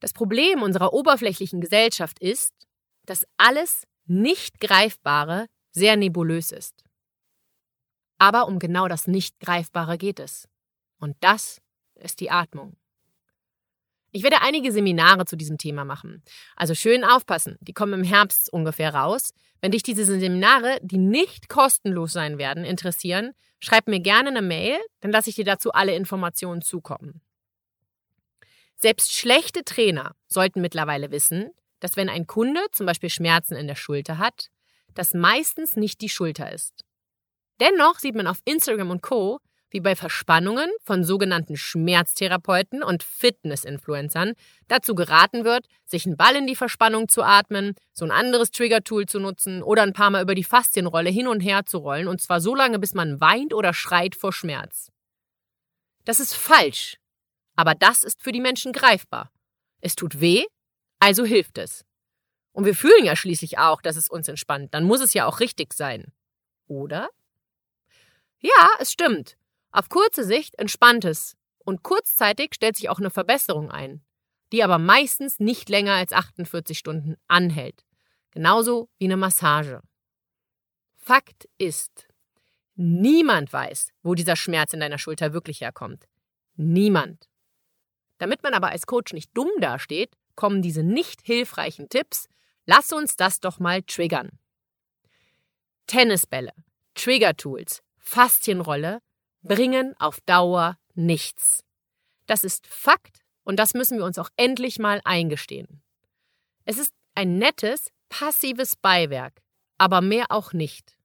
Das 0.00 0.12
Problem 0.12 0.62
unserer 0.62 0.92
oberflächlichen 0.92 1.60
Gesellschaft 1.60 2.18
ist, 2.18 2.52
dass 3.04 3.24
alles 3.36 3.86
nicht 4.06 4.58
Greifbare 4.58 5.46
sehr 5.70 5.96
nebulös 5.96 6.50
ist. 6.50 6.82
Aber 8.18 8.48
um 8.48 8.58
genau 8.58 8.88
das 8.88 9.06
Nicht-Greifbare 9.06 9.96
geht 9.96 10.18
es. 10.18 10.48
Und 10.98 11.16
das 11.20 11.60
ist 11.94 12.18
die 12.18 12.32
Atmung. 12.32 12.76
Ich 14.16 14.22
werde 14.22 14.40
einige 14.40 14.72
Seminare 14.72 15.26
zu 15.26 15.36
diesem 15.36 15.58
Thema 15.58 15.84
machen. 15.84 16.22
Also 16.56 16.74
schön 16.74 17.04
aufpassen, 17.04 17.58
die 17.60 17.74
kommen 17.74 17.92
im 17.92 18.02
Herbst 18.02 18.50
ungefähr 18.50 18.94
raus. 18.94 19.34
Wenn 19.60 19.72
dich 19.72 19.82
diese 19.82 20.06
Seminare, 20.06 20.78
die 20.80 20.96
nicht 20.96 21.50
kostenlos 21.50 22.14
sein 22.14 22.38
werden, 22.38 22.64
interessieren, 22.64 23.34
schreib 23.60 23.88
mir 23.88 24.00
gerne 24.00 24.30
eine 24.30 24.40
Mail, 24.40 24.78
dann 25.00 25.12
lasse 25.12 25.28
ich 25.28 25.36
dir 25.36 25.44
dazu 25.44 25.70
alle 25.72 25.94
Informationen 25.94 26.62
zukommen. 26.62 27.20
Selbst 28.76 29.12
schlechte 29.12 29.64
Trainer 29.64 30.12
sollten 30.28 30.62
mittlerweile 30.62 31.10
wissen, 31.10 31.50
dass 31.80 31.98
wenn 31.98 32.08
ein 32.08 32.26
Kunde 32.26 32.60
zum 32.72 32.86
Beispiel 32.86 33.10
Schmerzen 33.10 33.54
in 33.54 33.66
der 33.66 33.76
Schulter 33.76 34.16
hat, 34.16 34.48
das 34.94 35.12
meistens 35.12 35.76
nicht 35.76 36.00
die 36.00 36.08
Schulter 36.08 36.50
ist. 36.50 36.86
Dennoch 37.60 37.98
sieht 37.98 38.14
man 38.14 38.26
auf 38.26 38.38
Instagram 38.46 38.88
und 38.88 39.02
Co., 39.02 39.40
wie 39.70 39.80
bei 39.80 39.96
Verspannungen 39.96 40.70
von 40.82 41.04
sogenannten 41.04 41.56
Schmerztherapeuten 41.56 42.82
und 42.82 43.02
Fitness-Influencern 43.02 44.34
dazu 44.68 44.94
geraten 44.94 45.44
wird, 45.44 45.66
sich 45.84 46.06
einen 46.06 46.16
Ball 46.16 46.36
in 46.36 46.46
die 46.46 46.56
Verspannung 46.56 47.08
zu 47.08 47.22
atmen, 47.22 47.74
so 47.92 48.04
ein 48.04 48.10
anderes 48.10 48.50
Trigger-Tool 48.50 49.06
zu 49.06 49.18
nutzen 49.18 49.62
oder 49.62 49.82
ein 49.82 49.92
paar 49.92 50.10
Mal 50.10 50.22
über 50.22 50.34
die 50.34 50.44
Faszienrolle 50.44 51.10
hin 51.10 51.26
und 51.26 51.40
her 51.40 51.66
zu 51.66 51.78
rollen 51.78 52.08
und 52.08 52.20
zwar 52.20 52.40
so 52.40 52.54
lange, 52.54 52.78
bis 52.78 52.94
man 52.94 53.20
weint 53.20 53.52
oder 53.52 53.74
schreit 53.74 54.14
vor 54.14 54.32
Schmerz. 54.32 54.90
Das 56.04 56.20
ist 56.20 56.34
falsch, 56.34 56.98
aber 57.56 57.74
das 57.74 58.04
ist 58.04 58.22
für 58.22 58.32
die 58.32 58.40
Menschen 58.40 58.72
greifbar. 58.72 59.30
Es 59.80 59.96
tut 59.96 60.20
weh, 60.20 60.44
also 61.00 61.24
hilft 61.24 61.58
es. 61.58 61.84
Und 62.52 62.64
wir 62.64 62.74
fühlen 62.74 63.04
ja 63.04 63.16
schließlich 63.16 63.58
auch, 63.58 63.82
dass 63.82 63.96
es 63.96 64.08
uns 64.08 64.28
entspannt, 64.28 64.72
dann 64.72 64.84
muss 64.84 65.00
es 65.00 65.12
ja 65.12 65.26
auch 65.26 65.40
richtig 65.40 65.74
sein. 65.74 66.12
Oder? 66.68 67.10
Ja, 68.38 68.68
es 68.78 68.92
stimmt. 68.92 69.36
Auf 69.76 69.90
kurze 69.90 70.24
Sicht 70.24 70.58
entspannt 70.58 71.04
es 71.04 71.36
und 71.58 71.82
kurzzeitig 71.82 72.54
stellt 72.54 72.78
sich 72.78 72.88
auch 72.88 72.98
eine 72.98 73.10
Verbesserung 73.10 73.70
ein, 73.70 74.02
die 74.50 74.64
aber 74.64 74.78
meistens 74.78 75.38
nicht 75.38 75.68
länger 75.68 75.92
als 75.92 76.14
48 76.14 76.78
Stunden 76.78 77.16
anhält. 77.28 77.84
Genauso 78.30 78.88
wie 78.96 79.04
eine 79.04 79.18
Massage. 79.18 79.82
Fakt 80.94 81.46
ist, 81.58 82.08
niemand 82.74 83.52
weiß, 83.52 83.90
wo 84.02 84.14
dieser 84.14 84.34
Schmerz 84.34 84.72
in 84.72 84.80
deiner 84.80 84.96
Schulter 84.96 85.34
wirklich 85.34 85.60
herkommt. 85.60 86.08
Niemand. 86.54 87.28
Damit 88.16 88.42
man 88.42 88.54
aber 88.54 88.70
als 88.70 88.86
Coach 88.86 89.12
nicht 89.12 89.30
dumm 89.34 89.50
dasteht, 89.60 90.16
kommen 90.36 90.62
diese 90.62 90.84
nicht 90.84 91.20
hilfreichen 91.20 91.90
Tipps. 91.90 92.30
Lass 92.64 92.92
uns 92.92 93.16
das 93.16 93.40
doch 93.40 93.58
mal 93.58 93.82
triggern. 93.82 94.38
Tennisbälle, 95.86 96.54
Trigger-Tools, 96.94 97.82
Faszienrolle 97.98 99.02
bringen 99.46 99.94
auf 99.98 100.20
Dauer 100.20 100.78
nichts. 100.94 101.64
Das 102.26 102.44
ist 102.44 102.66
Fakt 102.66 103.20
und 103.44 103.58
das 103.58 103.74
müssen 103.74 103.98
wir 103.98 104.04
uns 104.04 104.18
auch 104.18 104.30
endlich 104.36 104.78
mal 104.78 105.00
eingestehen. 105.04 105.82
Es 106.64 106.78
ist 106.78 106.92
ein 107.14 107.38
nettes, 107.38 107.90
passives 108.08 108.76
Beiwerk, 108.76 109.40
aber 109.78 110.00
mehr 110.00 110.26
auch 110.30 110.52
nicht. 110.52 110.96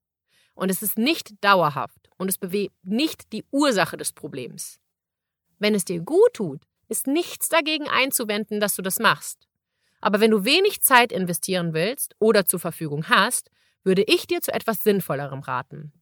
Und 0.55 0.69
es 0.69 0.81
ist 0.81 0.97
nicht 0.97 1.43
dauerhaft 1.43 2.09
und 2.17 2.29
es 2.29 2.37
bewegt 2.37 2.75
nicht 2.83 3.31
die 3.31 3.45
Ursache 3.51 3.97
des 3.97 4.13
Problems. 4.13 4.79
Wenn 5.59 5.75
es 5.75 5.85
dir 5.85 6.01
gut 6.01 6.33
tut, 6.33 6.61
ist 6.87 7.07
nichts 7.07 7.49
dagegen 7.49 7.87
einzuwenden, 7.87 8.59
dass 8.59 8.75
du 8.75 8.81
das 8.81 8.99
machst. 8.99 9.47
Aber 10.01 10.19
wenn 10.19 10.31
du 10.31 10.43
wenig 10.43 10.81
Zeit 10.81 11.11
investieren 11.11 11.73
willst 11.73 12.15
oder 12.19 12.45
zur 12.45 12.59
Verfügung 12.59 13.07
hast, 13.07 13.51
würde 13.83 14.03
ich 14.03 14.27
dir 14.27 14.41
zu 14.41 14.51
etwas 14.51 14.83
Sinnvollerem 14.83 15.39
raten. 15.39 15.93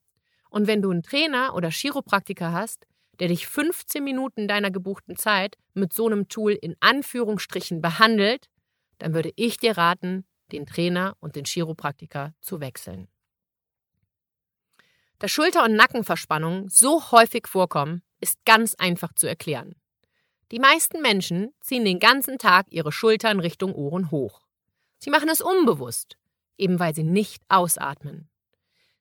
Und 0.49 0.67
wenn 0.67 0.81
du 0.81 0.91
einen 0.91 1.03
Trainer 1.03 1.53
oder 1.55 1.69
Chiropraktiker 1.69 2.51
hast, 2.51 2.85
der 3.19 3.27
dich 3.27 3.47
15 3.47 4.03
Minuten 4.03 4.47
deiner 4.47 4.71
gebuchten 4.71 5.15
Zeit 5.15 5.57
mit 5.73 5.93
so 5.93 6.07
einem 6.07 6.27
Tool 6.29 6.53
in 6.53 6.75
Anführungsstrichen 6.79 7.81
behandelt, 7.81 8.49
dann 8.97 9.13
würde 9.13 9.31
ich 9.35 9.57
dir 9.57 9.77
raten, 9.77 10.25
den 10.51 10.65
Trainer 10.65 11.15
und 11.19 11.35
den 11.35 11.45
Chiropraktiker 11.45 12.33
zu 12.41 12.59
wechseln. 12.59 13.07
Dass 15.19 15.31
Schulter- 15.31 15.65
und 15.65 15.75
Nackenverspannungen 15.75 16.69
so 16.69 17.11
häufig 17.11 17.47
vorkommen, 17.47 18.01
ist 18.21 18.43
ganz 18.45 18.75
einfach 18.75 19.13
zu 19.13 19.27
erklären. 19.27 19.75
Die 20.51 20.59
meisten 20.59 21.01
Menschen 21.01 21.53
ziehen 21.61 21.85
den 21.85 21.99
ganzen 21.99 22.37
Tag 22.37 22.67
ihre 22.69 22.91
Schultern 22.91 23.39
Richtung 23.39 23.75
Ohren 23.75 24.11
hoch. 24.11 24.41
Sie 24.97 25.09
machen 25.09 25.29
es 25.29 25.41
unbewusst, 25.41 26.17
eben 26.57 26.79
weil 26.79 26.95
sie 26.95 27.03
nicht 27.03 27.43
ausatmen. 27.49 28.28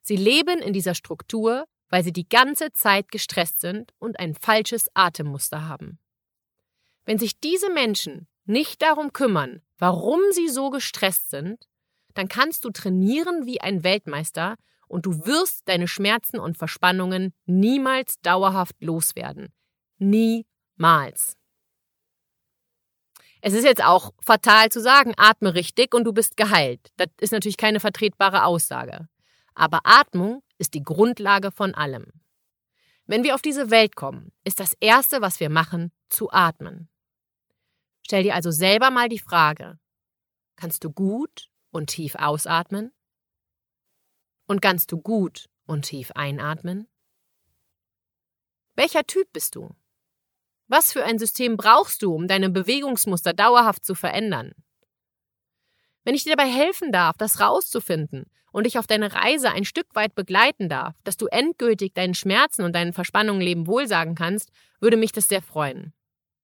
Sie 0.09 0.17
leben 0.17 0.61
in 0.61 0.73
dieser 0.73 0.95
Struktur, 0.95 1.67
weil 1.91 2.03
sie 2.03 2.15
die 2.15 2.27
ganze 2.27 2.73
Zeit 2.73 3.11
gestresst 3.11 3.61
sind 3.61 3.93
und 3.99 4.19
ein 4.19 4.35
falsches 4.35 4.89
Atemmuster 4.95 5.69
haben. 5.69 5.99
Wenn 7.05 7.19
sich 7.19 7.39
diese 7.41 7.71
Menschen 7.71 8.27
nicht 8.47 8.81
darum 8.81 9.13
kümmern, 9.13 9.61
warum 9.77 10.21
sie 10.31 10.49
so 10.49 10.71
gestresst 10.71 11.29
sind, 11.29 11.69
dann 12.15 12.27
kannst 12.27 12.65
du 12.65 12.71
trainieren 12.71 13.45
wie 13.45 13.61
ein 13.61 13.85
Weltmeister 13.85 14.57
und 14.87 15.05
du 15.05 15.27
wirst 15.27 15.69
deine 15.69 15.89
Schmerzen 15.89 16.39
und 16.39 16.57
Verspannungen 16.57 17.35
niemals 17.45 18.19
dauerhaft 18.23 18.77
loswerden. 18.81 19.53
Niemals. 19.99 21.37
Es 23.43 23.53
ist 23.53 23.65
jetzt 23.65 23.85
auch 23.85 24.15
fatal 24.23 24.71
zu 24.71 24.81
sagen, 24.81 25.13
atme 25.19 25.53
richtig 25.53 25.95
und 25.95 26.05
du 26.05 26.15
bist 26.15 26.39
geheilt. 26.39 26.95
Das 26.97 27.09
ist 27.21 27.33
natürlich 27.33 27.59
keine 27.59 27.79
vertretbare 27.79 28.45
Aussage. 28.45 29.07
Aber 29.59 29.81
Atmung 29.83 30.45
ist 30.59 30.75
die 30.75 30.85
Grundlage 30.85 31.51
von 31.51 31.75
allem. 31.75 32.13
Wenn 33.07 33.25
wir 33.25 33.35
auf 33.35 33.43
diese 33.43 33.71
Welt 33.71 33.97
kommen, 33.97 34.31
ist 34.45 34.61
das 34.61 34.73
Erste, 34.79 35.21
was 35.21 35.41
wir 35.41 35.51
machen, 35.51 35.91
zu 36.11 36.31
atmen. 36.31 36.89
Stell 38.07 38.23
dir 38.23 38.37
also 38.37 38.53
selber 38.53 38.93
mal 38.93 39.09
die 39.09 39.19
Frage, 39.19 39.81
kannst 40.55 40.85
du 40.85 40.93
gut 40.93 41.51
und 41.73 41.91
tief 41.91 42.15
ausatmen? 42.15 42.93
Und 44.47 44.63
kannst 44.63 44.93
du 44.93 45.01
gut 45.01 45.49
und 45.67 45.83
tief 45.83 46.13
einatmen? 46.13 46.87
Welcher 48.77 49.05
Typ 49.09 49.33
bist 49.33 49.57
du? 49.57 49.75
Was 50.69 50.93
für 50.93 51.05
ein 51.05 51.19
System 51.19 51.57
brauchst 51.57 52.03
du, 52.03 52.15
um 52.15 52.29
deine 52.29 52.49
Bewegungsmuster 52.49 53.33
dauerhaft 53.33 53.85
zu 53.85 53.97
verändern? 53.97 54.53
Wenn 56.05 56.15
ich 56.15 56.23
dir 56.23 56.37
dabei 56.37 56.49
helfen 56.49 56.93
darf, 56.93 57.17
das 57.17 57.41
rauszufinden 57.41 58.31
und 58.59 58.65
dich 58.65 58.77
auf 58.77 58.89
deine 58.89 59.15
Reise 59.15 59.51
ein 59.51 59.65
Stück 59.65 59.87
weit 59.95 60.17
begleiten 60.17 60.69
darf, 60.69 60.95
dass 61.05 61.17
du 61.17 61.27
endgültig 61.27 61.95
deinen 61.95 62.15
Schmerzen 62.15 62.65
und 62.65 62.75
deinen 62.75 62.93
Verspannungen 62.93 63.41
Leben 63.41 63.67
sagen 63.87 64.17
kannst, 64.17 64.51
würde 64.81 64.97
mich 64.97 65.13
das 65.13 65.29
sehr 65.29 65.43
freuen. 65.43 65.93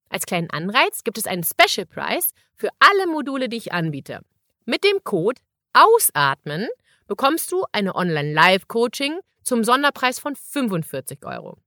Als 0.08 0.24
kleinen 0.24 0.48
Anreiz 0.48 1.02
gibt 1.02 1.18
es 1.18 1.26
einen 1.26 1.42
Special 1.42 1.86
Price 1.86 2.30
für 2.54 2.68
alle 2.78 3.08
Module, 3.08 3.48
die 3.48 3.56
ich 3.56 3.72
anbiete. 3.72 4.20
Mit 4.64 4.84
dem 4.84 5.02
Code 5.02 5.40
Ausatmen 5.72 6.68
bekommst 7.08 7.50
du 7.50 7.64
eine 7.72 7.96
Online-Live-Coaching 7.96 9.18
zum 9.42 9.64
Sonderpreis 9.64 10.20
von 10.20 10.36
45 10.36 11.26
Euro. 11.26 11.58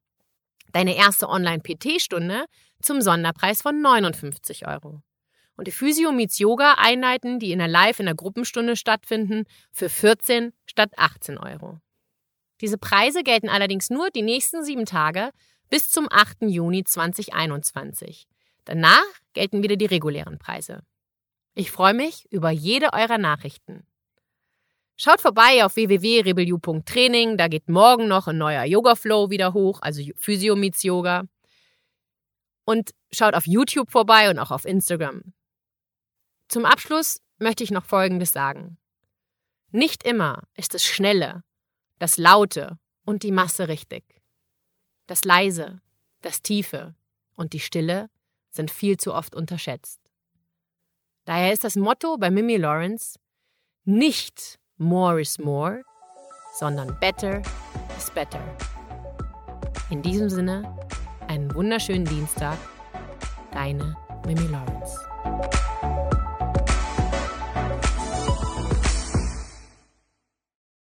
Deine 0.71 0.95
erste 0.95 1.27
Online-PT-Stunde 1.27 2.45
zum 2.81 3.01
Sonderpreis 3.01 3.61
von 3.61 3.81
59 3.81 4.65
Euro 4.65 5.01
und 5.57 5.67
die 5.67 5.71
Physio 5.71 6.11
meets 6.11 6.37
Yoga 6.37 6.75
Einheiten, 6.77 7.39
die 7.39 7.51
in 7.51 7.59
der 7.59 7.67
Live 7.67 7.99
in 7.99 8.05
der 8.05 8.15
Gruppenstunde 8.15 8.75
stattfinden, 8.75 9.45
für 9.71 9.89
14 9.89 10.53
statt 10.65 10.91
18 10.95 11.37
Euro. 11.37 11.79
Diese 12.61 12.77
Preise 12.77 13.23
gelten 13.23 13.49
allerdings 13.49 13.89
nur 13.89 14.09
die 14.09 14.21
nächsten 14.21 14.63
sieben 14.63 14.85
Tage 14.85 15.31
bis 15.69 15.89
zum 15.89 16.07
8. 16.09 16.43
Juni 16.43 16.83
2021. 16.83 18.27
Danach 18.65 19.05
gelten 19.33 19.63
wieder 19.63 19.75
die 19.75 19.85
regulären 19.85 20.39
Preise. 20.39 20.83
Ich 21.55 21.71
freue 21.71 21.93
mich 21.93 22.31
über 22.31 22.51
jede 22.51 22.93
eurer 22.93 23.17
Nachrichten. 23.17 23.85
Schaut 24.95 25.21
vorbei 25.21 25.63
auf 25.63 25.75
www.rebelu.training, 25.75 27.37
da 27.37 27.47
geht 27.47 27.69
morgen 27.69 28.07
noch 28.07 28.27
ein 28.27 28.37
neuer 28.37 28.63
Yoga 28.63 28.95
Flow 28.95 29.29
wieder 29.29 29.53
hoch, 29.53 29.79
also 29.81 30.01
Physio 30.17 30.55
meets 30.55 30.83
Yoga. 30.83 31.23
Und 32.65 32.91
schaut 33.11 33.35
auf 33.35 33.45
YouTube 33.45 33.91
vorbei 33.91 34.29
und 34.29 34.39
auch 34.39 34.51
auf 34.51 34.65
Instagram. 34.65 35.33
Zum 36.47 36.65
Abschluss 36.65 37.21
möchte 37.39 37.63
ich 37.63 37.71
noch 37.71 37.85
Folgendes 37.85 38.31
sagen. 38.31 38.77
Nicht 39.71 40.03
immer 40.03 40.43
ist 40.55 40.73
das 40.73 40.83
Schnelle, 40.83 41.43
das 41.99 42.17
Laute 42.17 42.79
und 43.05 43.23
die 43.23 43.31
Masse 43.31 43.67
richtig. 43.67 44.21
Das 45.07 45.25
Leise, 45.25 45.81
das 46.21 46.41
Tiefe 46.41 46.95
und 47.35 47.53
die 47.53 47.59
Stille 47.59 48.09
sind 48.49 48.71
viel 48.71 48.97
zu 48.97 49.13
oft 49.13 49.35
unterschätzt. 49.35 49.99
Daher 51.25 51.51
ist 51.51 51.63
das 51.65 51.75
Motto 51.75 52.17
bei 52.17 52.31
Mimi 52.31 52.55
Lawrence 52.55 53.19
nicht 53.83 54.59
more 54.77 55.21
is 55.21 55.37
more, 55.39 55.83
sondern 56.59 56.97
better 56.99 57.41
is 57.97 58.09
better. 58.11 58.41
In 59.89 60.01
diesem 60.01 60.29
Sinne, 60.29 60.77
einen 61.27 61.53
wunderschönen 61.55 62.05
Dienstag, 62.05 62.57
deine 63.51 63.95
Mimi 64.25 64.47
Lawrence. 64.47 64.97